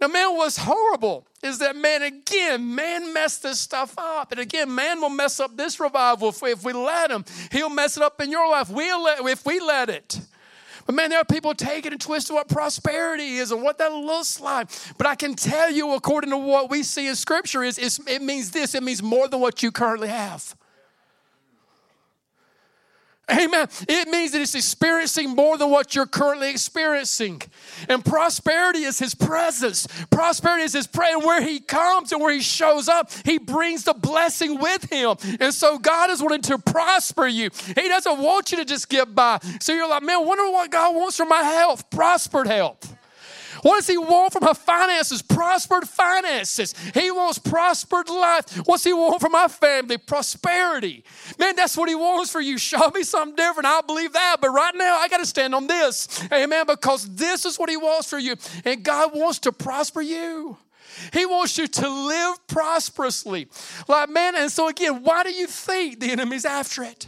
Now, 0.00 0.06
man, 0.06 0.36
what's 0.36 0.56
horrible 0.56 1.26
is 1.42 1.58
that 1.58 1.74
man, 1.74 2.02
again, 2.02 2.74
man 2.74 3.12
messed 3.12 3.42
this 3.42 3.58
stuff 3.58 3.94
up. 3.98 4.30
And 4.30 4.40
again, 4.40 4.72
man 4.72 5.00
will 5.00 5.08
mess 5.08 5.40
up 5.40 5.56
this 5.56 5.80
revival 5.80 6.28
if 6.28 6.40
we, 6.40 6.52
if 6.52 6.64
we 6.64 6.72
let 6.72 7.10
him. 7.10 7.24
He'll 7.50 7.70
mess 7.70 7.96
it 7.96 8.02
up 8.02 8.20
in 8.20 8.30
your 8.30 8.48
life 8.48 8.70
we'll 8.70 9.02
let, 9.02 9.20
if 9.20 9.44
we 9.44 9.58
let 9.58 9.88
it. 9.88 10.20
But 10.86 10.94
man, 10.94 11.10
there 11.10 11.18
are 11.18 11.24
people 11.24 11.52
taking 11.52 11.92
and 11.92 12.00
twisting 12.00 12.34
what 12.34 12.48
prosperity 12.48 13.36
is 13.36 13.52
and 13.52 13.62
what 13.62 13.76
that 13.78 13.92
looks 13.92 14.40
like. 14.40 14.68
But 14.96 15.06
I 15.06 15.16
can 15.16 15.34
tell 15.34 15.70
you, 15.70 15.92
according 15.92 16.30
to 16.30 16.38
what 16.38 16.70
we 16.70 16.82
see 16.82 17.08
in 17.08 17.14
Scripture, 17.14 17.62
is 17.62 18.00
it 18.06 18.22
means 18.22 18.52
this. 18.52 18.74
It 18.74 18.82
means 18.82 19.02
more 19.02 19.28
than 19.28 19.40
what 19.40 19.62
you 19.62 19.70
currently 19.70 20.08
have. 20.08 20.56
Amen. 23.30 23.68
It 23.88 24.08
means 24.08 24.32
that 24.32 24.40
it's 24.40 24.54
experiencing 24.54 25.30
more 25.30 25.58
than 25.58 25.70
what 25.70 25.94
you're 25.94 26.06
currently 26.06 26.50
experiencing. 26.50 27.42
And 27.88 28.04
prosperity 28.04 28.80
is 28.80 28.98
his 28.98 29.14
presence. 29.14 29.86
Prosperity 30.10 30.64
is 30.64 30.72
his 30.72 30.86
prayer. 30.86 31.16
And 31.16 31.24
where 31.24 31.42
he 31.42 31.60
comes 31.60 32.12
and 32.12 32.22
where 32.22 32.32
he 32.32 32.40
shows 32.40 32.88
up, 32.88 33.10
he 33.24 33.38
brings 33.38 33.84
the 33.84 33.94
blessing 33.94 34.58
with 34.58 34.90
him. 34.90 35.16
And 35.40 35.52
so 35.52 35.78
God 35.78 36.10
is 36.10 36.22
wanting 36.22 36.42
to 36.42 36.58
prosper 36.58 37.26
you. 37.26 37.50
He 37.66 37.88
doesn't 37.88 38.18
want 38.18 38.50
you 38.50 38.58
to 38.58 38.64
just 38.64 38.88
get 38.88 39.14
by. 39.14 39.38
So 39.60 39.74
you're 39.74 39.88
like, 39.88 40.02
man, 40.02 40.26
wonder 40.26 40.50
what 40.50 40.70
God 40.70 40.94
wants 40.96 41.16
for 41.16 41.26
my 41.26 41.42
health. 41.42 41.90
Prospered 41.90 42.46
health. 42.46 42.97
What 43.62 43.76
does 43.76 43.86
he 43.86 43.98
want 43.98 44.32
from 44.32 44.44
my 44.44 44.52
finances? 44.52 45.22
Prospered 45.22 45.88
finances. 45.88 46.74
He 46.94 47.10
wants 47.10 47.38
prospered 47.38 48.08
life. 48.08 48.56
What's 48.66 48.84
he 48.84 48.92
want 48.92 49.20
from 49.20 49.32
my 49.32 49.48
family? 49.48 49.98
Prosperity. 49.98 51.04
Man, 51.38 51.56
that's 51.56 51.76
what 51.76 51.88
he 51.88 51.94
wants 51.94 52.30
for 52.30 52.40
you. 52.40 52.58
Show 52.58 52.90
me 52.90 53.02
something 53.02 53.36
different. 53.36 53.66
I 53.66 53.80
believe 53.80 54.12
that. 54.12 54.36
But 54.40 54.50
right 54.50 54.74
now, 54.74 54.98
I 54.98 55.08
got 55.08 55.18
to 55.18 55.26
stand 55.26 55.54
on 55.54 55.66
this. 55.66 56.26
Amen. 56.32 56.66
Because 56.66 57.08
this 57.14 57.44
is 57.44 57.58
what 57.58 57.70
he 57.70 57.76
wants 57.76 58.08
for 58.10 58.18
you. 58.18 58.36
And 58.64 58.82
God 58.82 59.14
wants 59.14 59.38
to 59.40 59.52
prosper 59.52 60.02
you. 60.02 60.56
He 61.12 61.26
wants 61.26 61.58
you 61.58 61.66
to 61.66 61.88
live 61.88 62.46
prosperously. 62.46 63.48
Like, 63.86 64.08
man, 64.08 64.34
and 64.34 64.50
so 64.50 64.68
again, 64.68 65.02
why 65.02 65.22
do 65.22 65.30
you 65.30 65.46
think 65.46 66.00
the 66.00 66.10
enemy's 66.10 66.44
after 66.44 66.82
it? 66.82 67.06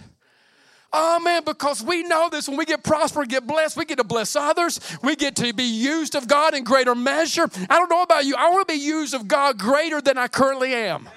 Man, 0.93 1.45
because 1.45 1.83
we 1.83 2.03
know 2.03 2.29
this 2.29 2.49
when 2.49 2.57
we 2.57 2.65
get 2.65 2.83
prosper 2.83 3.25
get 3.25 3.47
blessed, 3.47 3.77
we 3.77 3.85
get 3.85 3.99
to 3.99 4.05
bless 4.05 4.35
others. 4.35 4.81
We 5.03 5.17
get 5.17 5.37
to 5.37 5.53
be 5.53 5.65
used 5.65 6.15
of 6.15 6.27
God 6.27 6.55
in 6.55 6.65
greater 6.65 6.95
measure. 6.95 7.49
I 7.69 7.79
don't 7.79 7.91
know 7.91 8.03
about 8.03 8.25
you. 8.25 8.35
I 8.37 8.51
want 8.51 8.67
to 8.67 8.75
be 8.75 8.81
used 8.81 9.15
of 9.15 9.29
God 9.29 9.59
greater 9.59 10.01
than 10.01 10.19
I 10.19 10.29
currently 10.29 10.75
am. 10.75 11.09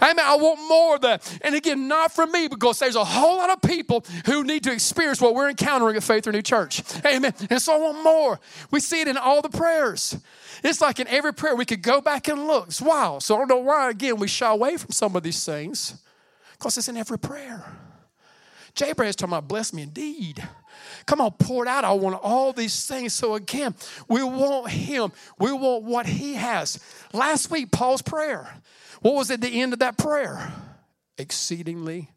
Amen. 0.00 0.24
I 0.26 0.36
want 0.36 0.58
more 0.68 0.94
of 0.96 1.02
that. 1.02 1.38
And 1.42 1.54
again, 1.54 1.86
not 1.86 2.12
for 2.12 2.26
me, 2.26 2.48
because 2.48 2.78
there's 2.78 2.96
a 2.96 3.04
whole 3.04 3.36
lot 3.36 3.50
of 3.50 3.60
people 3.60 4.04
who 4.24 4.42
need 4.42 4.64
to 4.64 4.72
experience 4.72 5.20
what 5.20 5.34
we're 5.34 5.50
encountering 5.50 5.96
at 5.96 6.02
Faith 6.02 6.26
Renewed 6.26 6.46
Church. 6.46 6.82
Amen. 7.04 7.34
And 7.50 7.60
so 7.60 7.74
I 7.74 7.78
want 7.78 8.02
more. 8.02 8.40
We 8.70 8.80
see 8.80 9.02
it 9.02 9.08
in 9.08 9.18
all 9.18 9.42
the 9.42 9.50
prayers. 9.50 10.16
It's 10.64 10.80
like 10.80 10.98
in 10.98 11.06
every 11.08 11.34
prayer, 11.34 11.54
we 11.54 11.66
could 11.66 11.82
go 11.82 12.00
back 12.00 12.28
and 12.28 12.46
look. 12.46 12.68
It's 12.68 12.80
wild. 12.80 13.22
So 13.22 13.36
I 13.36 13.38
don't 13.38 13.48
know 13.48 13.58
why, 13.58 13.90
again, 13.90 14.16
we 14.16 14.28
shy 14.28 14.50
away 14.50 14.78
from 14.78 14.90
some 14.90 15.14
of 15.14 15.22
these 15.22 15.44
things, 15.44 15.94
because 16.58 16.78
it's 16.78 16.88
in 16.88 16.96
every 16.96 17.18
prayer. 17.18 17.64
Jabez 18.74 19.08
is 19.08 19.16
talking 19.16 19.32
about 19.32 19.48
bless 19.48 19.72
me 19.72 19.82
indeed. 19.82 20.42
Come 21.06 21.20
on, 21.20 21.32
pour 21.32 21.64
it 21.64 21.68
out. 21.68 21.84
I 21.84 21.92
want 21.92 22.18
all 22.22 22.52
these 22.52 22.86
things. 22.86 23.14
So 23.14 23.34
again, 23.34 23.74
we 24.08 24.22
want 24.22 24.70
him. 24.70 25.12
We 25.38 25.52
want 25.52 25.84
what 25.84 26.06
he 26.06 26.34
has. 26.34 26.78
Last 27.12 27.50
week, 27.50 27.70
Paul's 27.70 28.02
prayer. 28.02 28.48
What 29.00 29.14
was 29.14 29.30
at 29.30 29.40
the 29.40 29.60
end 29.60 29.72
of 29.72 29.80
that 29.80 29.98
prayer? 29.98 30.52
Exceedingly, 31.18 32.10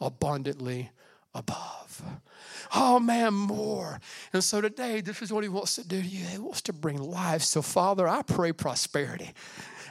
abundantly 0.00 0.90
above. 1.34 2.02
Oh 2.74 2.98
man, 2.98 3.34
more. 3.34 4.00
And 4.32 4.42
so 4.42 4.60
today, 4.60 5.00
this 5.00 5.22
is 5.22 5.32
what 5.32 5.42
he 5.42 5.48
wants 5.48 5.76
to 5.76 5.86
do 5.86 6.00
to 6.00 6.06
you. 6.06 6.24
He 6.24 6.38
wants 6.38 6.62
to 6.62 6.72
bring 6.72 6.98
life. 6.98 7.42
So, 7.42 7.62
Father, 7.62 8.08
I 8.08 8.22
pray 8.22 8.52
prosperity. 8.52 9.32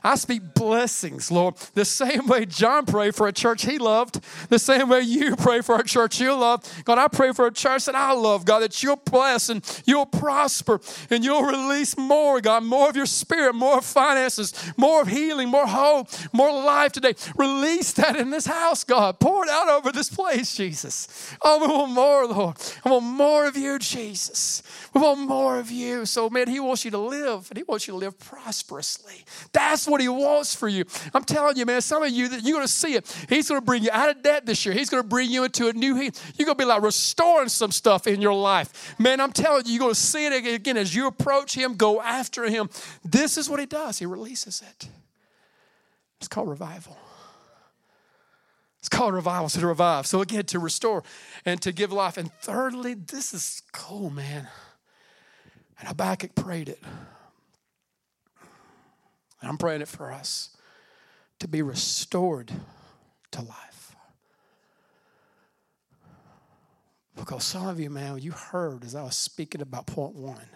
I 0.04 0.16
speak 0.16 0.54
blessings, 0.56 1.32
Lord. 1.32 1.56
The 1.74 1.86
same 1.86 2.28
way 2.28 2.46
John 2.46 2.86
prayed 2.86 3.14
for 3.14 3.28
a 3.28 3.32
church 3.32 3.66
he 3.66 3.78
loved, 3.78 4.20
the 4.50 4.58
same 4.58 4.90
way 4.90 5.02
you 5.02 5.36
pray 5.36 5.62
for 5.62 5.76
a 5.76 5.84
church 5.84 6.20
you 6.20 6.34
love. 6.34 6.64
God, 6.86 6.98
I 6.98 7.08
pray 7.08 7.34
for 7.34 7.46
a 7.46 7.52
church 7.52 7.86
that 7.86 7.96
I 7.96 8.14
love, 8.14 8.44
God, 8.46 8.60
that 8.60 8.82
you'll 8.82 8.96
bless 8.96 9.50
and 9.50 9.64
you'll 9.86 10.08
prosper 10.08 10.82
and 11.12 11.24
you'll 11.24 11.44
release 11.44 11.98
more, 11.98 12.42
God, 12.42 12.64
more 12.64 12.90
of 12.90 12.96
your 12.96 13.06
spirit, 13.06 13.54
more 13.54 13.82
finances, 13.82 14.54
more 14.76 15.04
of 15.04 15.08
healing, 15.08 15.50
more 15.50 15.68
hope, 15.68 16.10
more 16.34 16.52
life 16.52 16.92
today. 16.94 17.14
Release 17.36 17.94
that 17.94 18.16
in 18.16 18.32
this 18.32 18.48
house, 18.48 18.84
God. 18.84 19.20
Pour 19.20 19.44
it 19.44 19.50
out 19.50 19.70
over 19.70 19.92
this 19.92 20.10
place, 20.10 20.56
Jesus. 20.56 21.36
Oh, 21.44 21.60
we 21.60 21.72
want 21.72 21.92
more, 21.92 22.26
Lord. 22.26 22.58
I 22.84 22.90
want 22.90 23.06
more 23.06 23.46
of 23.46 23.56
you, 23.56 23.78
Jesus. 23.78 24.64
We 24.94 25.02
want 25.02 25.20
more 25.20 25.60
of 25.60 25.70
you. 25.70 26.06
So, 26.06 26.30
man, 26.30 26.48
He 26.48 26.60
wants 26.60 26.86
you 26.86 26.92
to 26.92 26.98
live 26.98 27.50
and 27.52 27.58
He 27.58 27.64
wants 27.64 27.88
you 27.88 27.94
to 27.94 27.98
live 27.98 28.18
prosperously. 28.18 29.26
That's 29.54 29.88
what 29.92 30.02
He 30.02 30.10
wants 30.10 30.56
for 30.56 30.68
you. 30.68 30.86
I'm 31.14 31.24
telling 31.24 31.58
you, 31.58 31.66
man, 31.66 31.82
some 31.82 32.02
of 32.02 32.10
you, 32.10 32.30
that 32.30 32.44
you're 32.44 32.56
going 32.56 32.66
to 32.66 32.72
see 32.72 32.96
it. 32.96 33.26
He's 33.30 33.50
going 33.50 33.62
to 33.62 33.66
bring 33.66 33.84
you 33.84 33.90
out 33.92 34.10
of 34.10 34.24
debt 34.24 34.46
this 34.46 34.66
year. 34.66 34.74
He's 34.74 34.90
going 34.90 35.04
to 35.04 35.08
bring 35.08 35.30
you 35.30 35.44
into 35.44 35.68
a 35.68 35.74
new 35.74 35.96
heat. 35.96 36.20
You're 36.38 36.46
going 36.46 36.58
to 36.58 36.64
be 36.64 36.66
like 36.66 36.82
restoring 36.82 37.50
some 37.50 37.72
stuff 37.72 38.08
in 38.08 38.22
your 38.22 38.34
life. 38.34 38.96
Man, 38.98 39.22
I'm 39.22 39.32
telling 39.32 39.66
you, 39.66 39.74
you're 39.74 39.80
going 39.80 39.94
to 39.94 40.00
see 40.00 40.26
it 40.26 40.56
again 40.56 40.78
as 40.78 40.96
you 40.96 41.08
approach 41.08 41.54
Him, 41.54 41.76
go 41.76 42.02
after 42.02 42.46
Him. 42.46 42.70
This 43.04 43.38
is 43.38 43.50
what 43.50 43.60
He 43.60 43.66
does, 43.66 44.00
He 44.00 44.06
releases 44.06 44.62
it. 44.62 44.88
It's 46.20 46.28
called 46.28 46.50
revival. 46.50 46.98
It's 48.80 48.90
called 48.90 49.14
revival, 49.14 49.48
so 49.48 49.60
to 49.60 49.68
revive. 49.68 50.08
So 50.08 50.22
again, 50.22 50.46
to 50.46 50.60
restore 50.60 51.04
and 51.46 51.62
to 51.62 51.72
give 51.72 51.92
life. 51.92 52.18
And 52.18 52.34
thirdly, 52.42 52.96
this 52.96 53.32
is 53.32 53.62
cool, 53.72 54.10
man. 54.10 54.48
And 55.80 55.88
Habakkuk 55.88 56.34
prayed 56.34 56.68
it. 56.68 56.84
And 59.42 59.50
I'm 59.50 59.58
praying 59.58 59.82
it 59.82 59.88
for 59.88 60.12
us 60.12 60.56
to 61.40 61.48
be 61.48 61.62
restored 61.62 62.52
to 63.32 63.42
life. 63.42 63.96
Because 67.16 67.44
some 67.44 67.68
of 67.68 67.80
you, 67.80 67.90
man, 67.90 68.20
you 68.20 68.32
heard 68.32 68.84
as 68.84 68.96
I 68.96 69.04
was 69.04 69.16
speaking 69.16 69.62
about 69.62 69.88
point 69.88 70.16
one. 70.16 70.48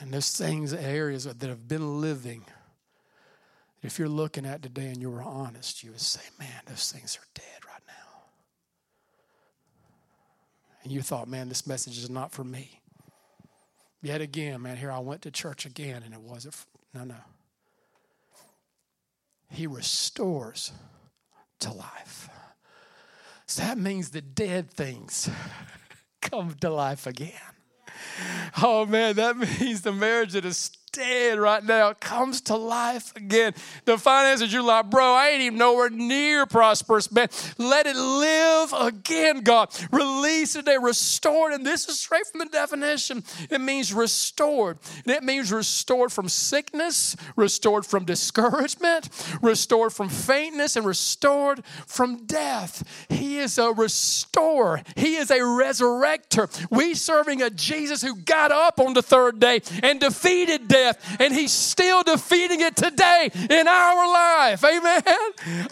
And 0.00 0.12
those 0.12 0.36
things, 0.36 0.72
areas 0.72 1.24
that 1.24 1.42
have 1.42 1.68
been 1.68 2.00
living 2.00 2.44
if 3.84 3.98
you're 3.98 4.08
looking 4.08 4.46
at 4.46 4.62
today 4.62 4.86
and 4.86 4.96
you 4.96 5.10
were 5.10 5.22
honest, 5.22 5.84
you 5.84 5.90
would 5.90 6.00
say, 6.00 6.22
man, 6.38 6.62
those 6.66 6.90
things 6.90 7.18
are 7.18 7.26
dead 7.34 7.66
right 7.66 7.82
now. 7.86 8.22
And 10.82 10.90
you 10.90 11.02
thought, 11.02 11.28
man, 11.28 11.50
this 11.50 11.66
message 11.66 11.98
is 11.98 12.08
not 12.08 12.32
for 12.32 12.44
me. 12.44 12.80
Yet 14.04 14.20
again, 14.20 14.60
man, 14.60 14.76
here 14.76 14.92
I 14.92 14.98
went 14.98 15.22
to 15.22 15.30
church 15.30 15.64
again 15.64 16.02
and 16.04 16.12
it 16.12 16.20
wasn't, 16.20 16.54
no, 16.92 17.04
no. 17.04 17.14
He 19.48 19.66
restores 19.66 20.72
to 21.60 21.72
life. 21.72 22.28
So 23.46 23.62
that 23.62 23.78
means 23.78 24.10
the 24.10 24.20
dead 24.20 24.70
things 24.70 25.30
come 26.20 26.52
to 26.60 26.68
life 26.68 27.06
again. 27.06 27.32
Oh 28.62 28.84
man, 28.84 29.16
that 29.16 29.38
means 29.60 29.80
the 29.80 29.92
marriage 29.92 30.32
that 30.32 30.44
is 30.44 30.70
dead 30.94 31.38
right 31.38 31.62
now 31.64 31.92
comes 31.92 32.40
to 32.42 32.56
life 32.56 33.14
again. 33.16 33.52
The 33.84 33.98
finances, 33.98 34.52
you're 34.52 34.62
like, 34.62 34.90
bro, 34.90 35.04
I 35.04 35.30
ain't 35.30 35.42
even 35.42 35.58
nowhere 35.58 35.90
near 35.90 36.46
prosperous, 36.46 37.10
man. 37.10 37.28
Let 37.58 37.86
it 37.86 37.96
live 37.96 38.72
again, 38.72 39.40
God. 39.40 39.74
Release 39.90 40.52
today, 40.52 40.76
restored. 40.80 41.52
And 41.52 41.66
this 41.66 41.88
is 41.88 41.98
straight 41.98 42.26
from 42.26 42.38
the 42.40 42.46
definition. 42.46 43.24
It 43.50 43.60
means 43.60 43.92
restored. 43.92 44.78
And 45.04 45.14
it 45.14 45.24
means 45.24 45.52
restored 45.52 46.12
from 46.12 46.28
sickness, 46.28 47.16
restored 47.36 47.84
from 47.84 48.04
discouragement, 48.04 49.08
restored 49.42 49.92
from 49.92 50.08
faintness, 50.08 50.76
and 50.76 50.86
restored 50.86 51.64
from 51.86 52.24
death. 52.26 53.06
He 53.08 53.38
is 53.38 53.58
a 53.58 53.72
restorer. 53.72 54.82
He 54.96 55.16
is 55.16 55.30
a 55.30 55.40
resurrector. 55.40 56.48
We 56.70 56.94
serving 56.94 57.42
a 57.42 57.50
Jesus 57.50 58.00
who 58.00 58.14
got 58.16 58.52
up 58.52 58.78
on 58.78 58.94
the 58.94 59.02
third 59.02 59.40
day 59.40 59.60
and 59.82 59.98
defeated 59.98 60.68
death 60.68 60.83
death, 60.84 61.20
and 61.20 61.32
He's 61.34 61.52
still 61.52 62.02
defeating 62.02 62.60
it 62.60 62.76
today 62.76 63.30
in 63.34 63.68
our 63.68 64.12
life. 64.12 64.64
Amen. 64.64 65.02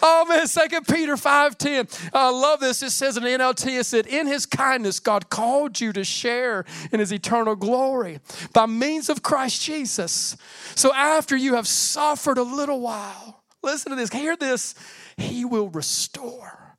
Oh 0.02 0.24
man, 0.28 0.46
Second 0.46 0.86
Peter 0.86 1.16
5:10. 1.16 2.10
I 2.12 2.30
love 2.30 2.60
this. 2.60 2.82
It 2.82 2.90
says 2.90 3.16
in 3.16 3.22
the 3.22 3.30
NLT, 3.30 3.78
it 3.78 3.84
said, 3.84 4.06
In 4.06 4.26
his 4.26 4.46
kindness, 4.46 5.00
God 5.00 5.28
called 5.28 5.80
you 5.80 5.92
to 5.92 6.04
share 6.04 6.64
in 6.90 7.00
his 7.00 7.12
eternal 7.12 7.56
glory 7.56 8.20
by 8.52 8.66
means 8.66 9.08
of 9.08 9.22
Christ 9.22 9.62
Jesus. 9.62 10.36
So 10.74 10.92
after 10.94 11.36
you 11.36 11.54
have 11.54 11.66
suffered 11.66 12.38
a 12.38 12.42
little 12.42 12.80
while, 12.80 13.42
listen 13.62 13.90
to 13.90 13.96
this, 13.96 14.10
hear 14.10 14.36
this, 14.36 14.74
he 15.16 15.44
will 15.44 15.68
restore, 15.68 16.76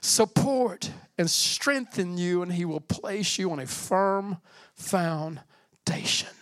support, 0.00 0.90
and 1.18 1.30
strengthen 1.30 2.18
you, 2.18 2.42
and 2.42 2.52
he 2.52 2.64
will 2.64 2.80
place 2.80 3.38
you 3.38 3.50
on 3.50 3.60
a 3.60 3.66
firm 3.66 4.38
foundation. 4.74 6.33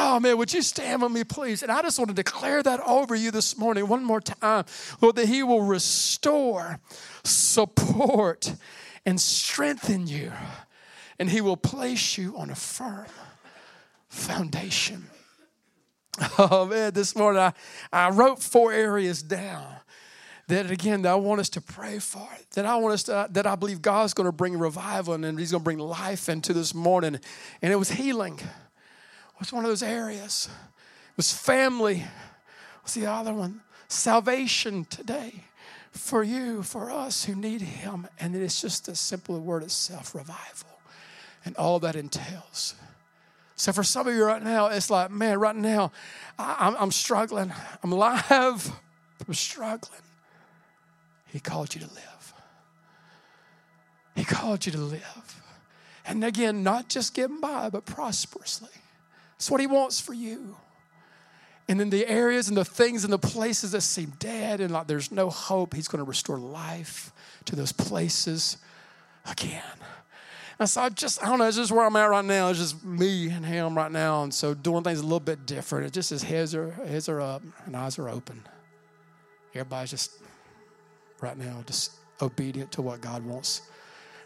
Oh 0.00 0.20
man, 0.20 0.38
would 0.38 0.54
you 0.54 0.62
stand 0.62 1.02
with 1.02 1.10
me, 1.10 1.24
please? 1.24 1.64
And 1.64 1.72
I 1.72 1.82
just 1.82 1.98
want 1.98 2.08
to 2.08 2.14
declare 2.14 2.62
that 2.62 2.80
over 2.86 3.16
you 3.16 3.32
this 3.32 3.58
morning 3.58 3.88
one 3.88 4.04
more 4.04 4.20
time. 4.20 4.64
Lord, 5.00 5.16
that 5.16 5.26
He 5.26 5.42
will 5.42 5.62
restore, 5.62 6.78
support, 7.24 8.54
and 9.04 9.20
strengthen 9.20 10.06
you. 10.06 10.30
And 11.18 11.28
He 11.28 11.40
will 11.40 11.56
place 11.56 12.16
you 12.16 12.36
on 12.38 12.48
a 12.48 12.54
firm 12.54 13.06
foundation. 14.08 15.08
Oh 16.38 16.66
man, 16.66 16.94
this 16.94 17.14
morning 17.14 17.40
I, 17.40 17.52
I 17.92 18.10
wrote 18.10 18.40
four 18.40 18.72
areas 18.72 19.22
down 19.22 19.66
that 20.48 20.70
again 20.70 21.02
that 21.02 21.12
I 21.12 21.14
want 21.16 21.40
us 21.40 21.48
to 21.50 21.60
pray 21.60 21.98
for. 21.98 22.28
That 22.54 22.66
I 22.66 22.76
want 22.76 22.94
us 22.94 23.02
to 23.04 23.28
that 23.30 23.46
I 23.46 23.56
believe 23.56 23.82
God's 23.82 24.14
going 24.14 24.26
to 24.26 24.32
bring 24.32 24.58
revival 24.58 25.14
and 25.14 25.38
He's 25.38 25.50
going 25.50 25.60
to 25.60 25.64
bring 25.64 25.78
life 25.78 26.28
into 26.28 26.52
this 26.52 26.72
morning. 26.72 27.18
And 27.62 27.72
it 27.72 27.76
was 27.76 27.90
healing 27.90 28.40
was 29.38 29.52
one 29.52 29.64
of 29.64 29.70
those 29.70 29.82
areas. 29.82 30.48
It 31.10 31.16
was 31.16 31.32
family. 31.32 32.04
What's 32.82 32.94
the 32.94 33.06
other 33.06 33.34
one? 33.34 33.60
Salvation 33.88 34.84
today 34.84 35.44
for 35.92 36.22
you, 36.22 36.62
for 36.62 36.90
us 36.90 37.24
who 37.24 37.34
need 37.34 37.60
Him. 37.60 38.06
And 38.18 38.34
it's 38.34 38.60
just 38.60 38.88
as 38.88 39.00
simple 39.00 39.36
a 39.36 39.38
word 39.38 39.62
as 39.62 39.72
self 39.72 40.14
revival 40.14 40.80
and 41.44 41.56
all 41.56 41.78
that 41.80 41.96
entails. 41.96 42.74
So 43.56 43.72
for 43.72 43.82
some 43.82 44.06
of 44.06 44.14
you 44.14 44.24
right 44.24 44.42
now, 44.42 44.66
it's 44.66 44.88
like, 44.88 45.10
man, 45.10 45.40
right 45.40 45.56
now, 45.56 45.90
I, 46.38 46.76
am 46.78 46.92
struggling. 46.92 47.52
I'm 47.82 47.90
alive. 47.90 48.70
I'm 49.26 49.34
struggling. 49.34 50.00
He 51.26 51.40
called 51.40 51.74
you 51.74 51.80
to 51.80 51.88
live. 51.88 52.34
He 54.14 54.24
called 54.24 54.64
you 54.64 54.72
to 54.72 54.78
live. 54.78 55.42
And 56.06 56.24
again, 56.24 56.62
not 56.62 56.88
just 56.88 57.14
getting 57.14 57.40
by, 57.40 57.68
but 57.68 57.84
prosperously. 57.84 58.70
That's 59.38 59.50
what 59.50 59.60
He 59.60 59.66
wants 59.66 60.00
for 60.00 60.12
you. 60.12 60.56
And 61.68 61.80
in 61.80 61.90
the 61.90 62.06
areas 62.06 62.48
and 62.48 62.56
the 62.56 62.64
things 62.64 63.04
and 63.04 63.12
the 63.12 63.18
places 63.18 63.72
that 63.72 63.82
seem 63.82 64.14
dead 64.18 64.60
and 64.60 64.72
like 64.72 64.86
there's 64.86 65.12
no 65.12 65.30
hope, 65.30 65.74
He's 65.74 65.88
going 65.88 66.04
to 66.04 66.08
restore 66.08 66.38
life 66.38 67.12
to 67.44 67.56
those 67.56 67.72
places 67.72 68.56
again. 69.30 69.62
And 70.58 70.68
so 70.68 70.82
I 70.82 70.88
just, 70.88 71.22
I 71.22 71.28
don't 71.28 71.38
know, 71.38 71.46
it's 71.46 71.56
just 71.56 71.70
where 71.70 71.84
I'm 71.84 71.94
at 71.94 72.06
right 72.06 72.24
now. 72.24 72.48
It's 72.48 72.58
just 72.58 72.84
me 72.84 73.28
and 73.28 73.46
Him 73.46 73.76
right 73.76 73.92
now. 73.92 74.24
And 74.24 74.34
so 74.34 74.54
doing 74.54 74.82
things 74.82 74.98
a 74.98 75.02
little 75.02 75.20
bit 75.20 75.46
different. 75.46 75.86
It 75.86 75.92
just 75.92 76.10
his 76.10 76.22
heads 76.22 76.54
are, 76.54 76.70
heads 76.70 77.08
are 77.08 77.20
up 77.20 77.42
and 77.64 77.76
eyes 77.76 77.98
are 77.98 78.08
open. 78.08 78.42
Everybody's 79.54 79.90
just 79.90 80.12
right 81.20 81.36
now 81.36 81.62
just 81.66 81.92
obedient 82.20 82.72
to 82.72 82.82
what 82.82 83.00
God 83.00 83.24
wants. 83.24 83.62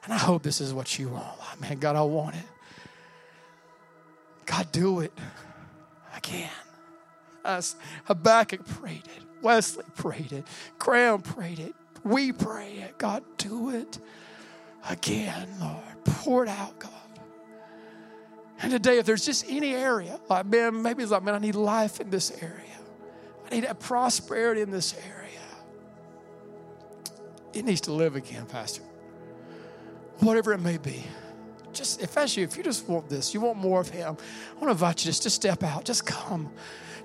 And 0.04 0.12
I 0.12 0.18
hope 0.18 0.42
this 0.42 0.60
is 0.60 0.72
what 0.72 0.98
you 0.98 1.08
want. 1.08 1.60
Man, 1.60 1.78
God, 1.78 1.96
I 1.96 2.02
want 2.02 2.36
it. 2.36 2.44
God, 4.52 4.70
do 4.70 5.00
it 5.00 5.12
again. 6.14 6.50
Us, 7.42 7.74
Habakkuk 8.04 8.66
prayed 8.66 9.06
it. 9.06 9.22
Wesley 9.40 9.84
prayed 9.96 10.30
it. 10.30 10.46
Graham 10.78 11.22
prayed 11.22 11.58
it. 11.58 11.74
We 12.04 12.32
pray 12.32 12.72
it. 12.74 12.98
God, 12.98 13.24
do 13.38 13.70
it 13.70 13.98
again, 14.90 15.48
Lord. 15.58 16.04
Pour 16.04 16.44
it 16.44 16.50
out, 16.50 16.78
God. 16.78 16.90
And 18.60 18.70
today, 18.70 18.98
if 18.98 19.06
there's 19.06 19.24
just 19.24 19.46
any 19.48 19.74
area, 19.74 20.20
like, 20.28 20.44
man, 20.44 20.82
maybe 20.82 21.02
it's 21.02 21.12
like, 21.12 21.22
man, 21.22 21.34
I 21.34 21.38
need 21.38 21.54
life 21.54 21.98
in 21.98 22.10
this 22.10 22.30
area. 22.42 22.78
I 23.50 23.58
need 23.58 23.80
prosperity 23.80 24.60
in 24.60 24.70
this 24.70 24.94
area. 24.94 25.30
It 27.54 27.64
needs 27.64 27.80
to 27.82 27.92
live 27.92 28.16
again, 28.16 28.44
Pastor. 28.44 28.82
Whatever 30.18 30.52
it 30.52 30.60
may 30.60 30.76
be 30.76 31.04
just 31.72 32.02
if 32.02 32.14
that's 32.14 32.36
you, 32.36 32.44
if 32.44 32.56
you 32.56 32.62
just 32.62 32.88
want 32.88 33.08
this, 33.08 33.34
you 33.34 33.40
want 33.40 33.58
more 33.58 33.80
of 33.80 33.88
Him, 33.88 34.16
I 34.50 34.54
want 34.54 34.66
to 34.66 34.70
invite 34.70 35.04
you 35.04 35.08
just 35.08 35.22
to 35.24 35.30
step 35.30 35.62
out. 35.62 35.84
Just 35.84 36.06
come. 36.06 36.50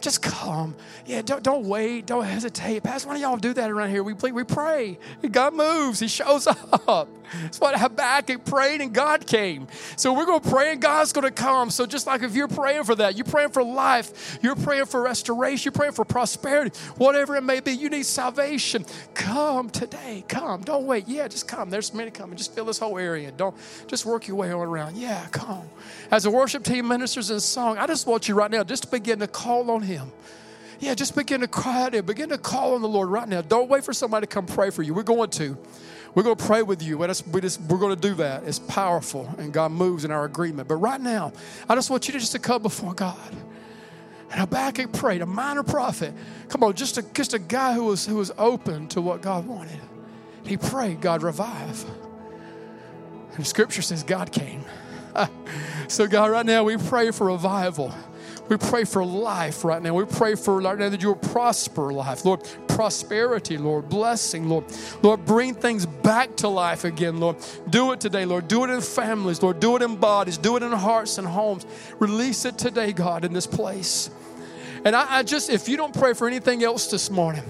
Just 0.01 0.21
come. 0.21 0.75
Yeah, 1.05 1.21
don't, 1.21 1.43
don't 1.43 1.65
wait. 1.65 2.05
Don't 2.05 2.25
hesitate. 2.25 2.83
Pastor, 2.83 3.07
why 3.07 3.15
don't 3.15 3.21
y'all 3.21 3.37
do 3.37 3.53
that 3.53 3.71
around 3.71 3.89
here? 3.89 4.03
We, 4.03 4.13
we 4.13 4.43
pray. 4.43 4.97
God 5.31 5.53
moves. 5.53 5.99
He 5.99 6.07
shows 6.07 6.47
up. 6.87 7.09
That's 7.41 7.59
what 7.59 7.77
Habakkuk 7.77 8.45
prayed 8.45 8.81
and 8.81 8.93
God 8.93 9.25
came. 9.25 9.67
So 9.95 10.13
we're 10.13 10.25
going 10.25 10.41
to 10.41 10.49
pray 10.49 10.71
and 10.71 10.81
God's 10.81 11.11
going 11.13 11.25
to 11.25 11.31
come. 11.31 11.69
So 11.69 11.85
just 11.85 12.07
like 12.07 12.23
if 12.23 12.35
you're 12.35 12.47
praying 12.47 12.83
for 12.85 12.95
that, 12.95 13.15
you're 13.15 13.25
praying 13.25 13.49
for 13.49 13.63
life, 13.63 14.39
you're 14.41 14.55
praying 14.55 14.85
for 14.85 15.01
restoration, 15.01 15.65
you're 15.65 15.77
praying 15.77 15.93
for 15.93 16.05
prosperity, 16.05 16.77
whatever 16.95 17.35
it 17.35 17.43
may 17.43 17.59
be, 17.59 17.71
you 17.71 17.89
need 17.89 18.05
salvation. 18.05 18.85
Come 19.13 19.69
today. 19.69 20.23
Come. 20.27 20.61
Don't 20.61 20.85
wait. 20.85 21.07
Yeah, 21.07 21.27
just 21.27 21.47
come. 21.47 21.69
There's 21.69 21.93
many 21.93 22.11
coming. 22.11 22.37
Just 22.37 22.53
fill 22.53 22.65
this 22.65 22.79
whole 22.79 22.97
area. 22.97 23.31
Don't 23.31 23.55
just 23.87 24.05
work 24.05 24.27
your 24.27 24.37
way 24.37 24.51
all 24.51 24.63
around. 24.63 24.95
Yeah, 24.95 25.25
come. 25.31 25.67
As 26.11 26.25
a 26.25 26.31
worship 26.31 26.63
team 26.63 26.87
ministers 26.87 27.29
in 27.29 27.39
song, 27.39 27.77
I 27.77 27.87
just 27.87 28.07
want 28.07 28.27
you 28.27 28.35
right 28.35 28.49
now 28.49 28.63
just 28.63 28.83
to 28.83 28.89
begin 28.89 29.19
to 29.19 29.27
call 29.27 29.69
on. 29.71 29.86
Yeah, 30.79 30.93
just 30.93 31.15
begin 31.15 31.41
to 31.41 31.47
cry 31.47 31.83
out 31.83 31.95
and 31.95 32.05
begin 32.05 32.29
to 32.29 32.37
call 32.37 32.75
on 32.75 32.81
the 32.81 32.87
Lord 32.87 33.09
right 33.09 33.27
now. 33.27 33.41
Don't 33.41 33.69
wait 33.69 33.83
for 33.83 33.93
somebody 33.93 34.27
to 34.27 34.31
come 34.31 34.45
pray 34.45 34.69
for 34.69 34.83
you. 34.83 34.93
We're 34.93 35.03
going 35.03 35.29
to. 35.31 35.57
We're 36.15 36.23
going 36.23 36.35
to 36.35 36.45
pray 36.45 36.63
with 36.63 36.81
you. 36.81 36.97
We 36.97 37.05
just, 37.05 37.27
we 37.27 37.41
just, 37.41 37.61
we're 37.61 37.77
going 37.77 37.93
to 37.93 38.01
do 38.01 38.15
that. 38.15 38.43
It's 38.43 38.57
powerful, 38.57 39.29
and 39.37 39.53
God 39.53 39.71
moves 39.71 40.03
in 40.03 40.09
our 40.09 40.25
agreement. 40.25 40.67
But 40.67 40.77
right 40.77 40.99
now, 40.99 41.31
I 41.69 41.75
just 41.75 41.91
want 41.91 42.07
you 42.07 42.13
to 42.13 42.19
just 42.19 42.31
to 42.31 42.39
come 42.39 42.63
before 42.63 42.93
God. 42.93 43.19
And 44.31 44.49
back. 44.49 44.77
Habakkuk 44.77 44.93
prayed, 44.93 45.21
a 45.21 45.25
minor 45.27 45.63
prophet. 45.63 46.13
Come 46.49 46.63
on, 46.63 46.73
just 46.73 46.97
a, 46.97 47.03
just 47.13 47.33
a 47.33 47.39
guy 47.39 47.73
who 47.73 47.85
was, 47.85 48.05
who 48.05 48.15
was 48.15 48.31
open 48.37 48.87
to 48.89 49.01
what 49.01 49.21
God 49.21 49.45
wanted. 49.45 49.79
He 50.43 50.57
prayed, 50.57 51.01
God 51.01 51.21
revive. 51.21 51.85
And 53.35 53.45
scripture 53.45 53.81
says 53.81 54.03
God 54.03 54.31
came. 54.31 54.65
so, 55.87 56.07
God, 56.07 56.31
right 56.31 56.45
now 56.45 56.63
we 56.63 56.77
pray 56.77 57.11
for 57.11 57.27
revival. 57.27 57.93
We 58.49 58.57
pray 58.57 58.85
for 58.85 59.03
life 59.03 59.63
right 59.63 59.81
now. 59.81 59.93
We 59.93 60.05
pray 60.05 60.35
for 60.35 60.61
right 60.61 60.77
now 60.77 60.89
that 60.89 61.01
you 61.01 61.09
will 61.09 61.15
prosper 61.15 61.91
life. 61.91 62.23
Lord, 62.23 62.47
prosperity, 62.67 63.57
Lord, 63.57 63.89
blessing, 63.89 64.47
Lord. 64.47 64.65
Lord, 65.01 65.25
bring 65.25 65.53
things 65.53 65.85
back 65.85 66.35
to 66.37 66.47
life 66.47 66.83
again, 66.83 67.19
Lord. 67.19 67.37
Do 67.69 67.91
it 67.91 67.99
today, 67.99 68.25
Lord. 68.25 68.47
Do 68.47 68.63
it 68.63 68.69
in 68.69 68.81
families, 68.81 69.41
Lord. 69.41 69.59
Do 69.59 69.75
it 69.75 69.81
in 69.81 69.95
bodies. 69.95 70.37
Do 70.37 70.55
it 70.55 70.63
in 70.63 70.71
hearts 70.71 71.17
and 71.17 71.27
homes. 71.27 71.65
Release 71.99 72.45
it 72.45 72.57
today, 72.57 72.93
God, 72.93 73.25
in 73.25 73.33
this 73.33 73.47
place. 73.47 74.09
And 74.85 74.95
I, 74.95 75.17
I 75.17 75.23
just, 75.23 75.49
if 75.49 75.67
you 75.69 75.77
don't 75.77 75.93
pray 75.93 76.13
for 76.13 76.27
anything 76.27 76.63
else 76.63 76.87
this 76.87 77.09
morning, 77.09 77.43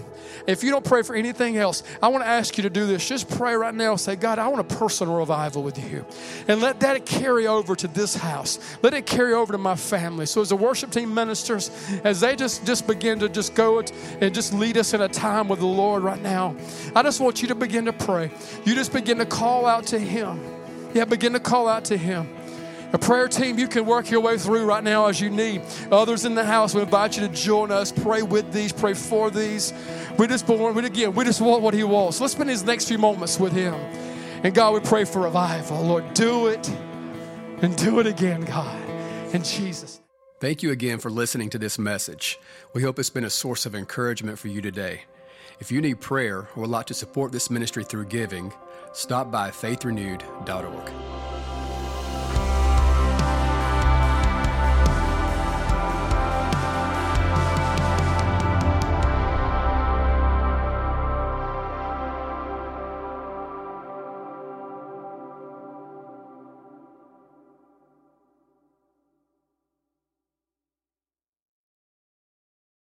if 0.48 0.64
you 0.64 0.72
don't 0.72 0.86
pray 0.86 1.02
for 1.02 1.14
anything 1.14 1.58
else, 1.58 1.84
I 2.02 2.08
want 2.08 2.24
to 2.24 2.28
ask 2.28 2.58
you 2.58 2.64
to 2.64 2.70
do 2.70 2.88
this. 2.88 3.08
Just 3.08 3.30
pray 3.30 3.56
right 3.56 3.76
now. 3.76 3.98
Say, 3.98 4.16
God, 4.16 4.40
I 4.40 4.48
want 4.48 4.62
a 4.72 4.76
personal 4.76 5.18
revival 5.18 5.62
with 5.62 5.78
you. 5.92 6.06
And 6.48 6.62
let 6.62 6.80
that 6.80 7.06
carry 7.06 7.48
over 7.48 7.76
to 7.76 7.88
this 7.90 8.16
house. 8.16 8.58
Let 8.82 8.94
it 8.94 9.06
carry 9.06 9.34
over 9.34 9.52
to 9.52 9.58
my 9.58 9.76
family. 9.76 10.26
So 10.26 10.40
as 10.40 10.50
the 10.50 10.56
worship 10.56 10.90
team 10.90 11.14
ministers, 11.14 11.70
as 12.06 12.22
they 12.22 12.38
just, 12.38 12.66
just 12.66 12.88
begin 12.88 13.20
to 13.20 13.28
just 13.28 13.56
go 13.56 13.80
it 13.80 13.92
and 14.22 14.34
just 14.34 14.54
lead 14.54 14.78
us 14.78 14.94
in 14.94 15.02
a 15.02 15.10
time 15.10 15.50
with 15.50 15.60
the 15.60 15.66
Lord 15.66 16.04
right 16.04 16.22
now, 16.22 16.56
I 16.96 17.04
just 17.04 17.20
want 17.20 17.42
you 17.42 17.50
to 17.50 17.56
begin 17.56 17.84
to 17.86 17.94
pray. 17.94 18.32
You 18.64 18.74
just 18.74 18.94
begin 18.94 19.18
to 19.18 19.26
call 19.26 19.66
out 19.66 19.88
to 19.88 20.00
Him. 20.00 20.40
Yeah, 20.94 21.04
begin 21.04 21.34
to 21.34 21.42
call 21.42 21.68
out 21.68 21.84
to 21.86 21.98
Him. 21.98 22.37
A 22.94 22.98
prayer 22.98 23.28
team, 23.28 23.60
you 23.60 23.68
can 23.68 23.86
work 23.86 24.10
your 24.10 24.22
way 24.22 24.38
through 24.38 24.66
right 24.66 24.84
now 24.84 25.08
as 25.08 25.20
you 25.20 25.30
need. 25.30 25.62
Others 25.92 26.24
in 26.24 26.36
the 26.36 26.46
house, 26.46 26.74
we 26.74 26.82
invite 26.82 27.18
you 27.18 27.28
to 27.28 27.34
join 27.34 27.70
us. 27.70 27.92
Pray 27.92 28.22
with 28.22 28.54
these, 28.54 28.72
pray 28.72 28.94
for 28.94 29.30
these. 29.30 29.74
We 30.18 30.28
just 30.28 30.48
born, 30.48 30.74
we 30.74 30.86
again, 30.86 31.14
we 31.14 31.26
just 31.26 31.42
want 31.42 31.62
what 31.62 31.74
He 31.74 31.84
wants. 31.84 32.22
Let's 32.22 32.34
spend 32.34 32.50
these 32.50 32.64
next 32.64 32.88
few 32.88 32.98
moments 32.98 33.40
with 33.40 33.52
Him. 33.52 33.74
And 34.44 34.54
God, 34.54 34.74
we 34.74 34.80
pray 34.80 35.04
for 35.04 35.24
revival. 35.24 35.84
Lord, 35.84 36.14
do 36.14 36.48
it 36.48 36.70
and 37.62 37.76
do 37.76 38.00
it 38.00 38.08
again, 38.08 38.42
God. 38.42 38.84
In 39.34 39.44
Jesus. 39.44 40.00
Thank 40.40 40.64
you 40.64 40.72
again 40.72 41.00
for 41.00 41.10
listening 41.10 41.50
to 41.50 41.58
this 41.58 41.78
message. 41.78 42.40
We 42.74 42.84
hope 42.84 43.00
it's 43.00 43.10
been 43.10 43.26
a 43.26 43.30
source 43.30 43.66
of 43.66 43.76
encouragement 43.76 44.40
for 44.40 44.48
you 44.48 44.62
today. 44.62 45.02
If 45.60 45.72
you 45.72 45.82
need 45.82 46.00
prayer 46.00 46.48
or 46.56 46.62
would 46.62 46.70
like 46.70 46.86
to 46.86 46.94
support 46.94 47.32
this 47.32 47.50
ministry 47.50 47.84
through 47.84 48.06
giving, 48.06 48.54
stop 48.94 49.32
by 49.32 49.50
faithrenewed.org. 49.50 51.07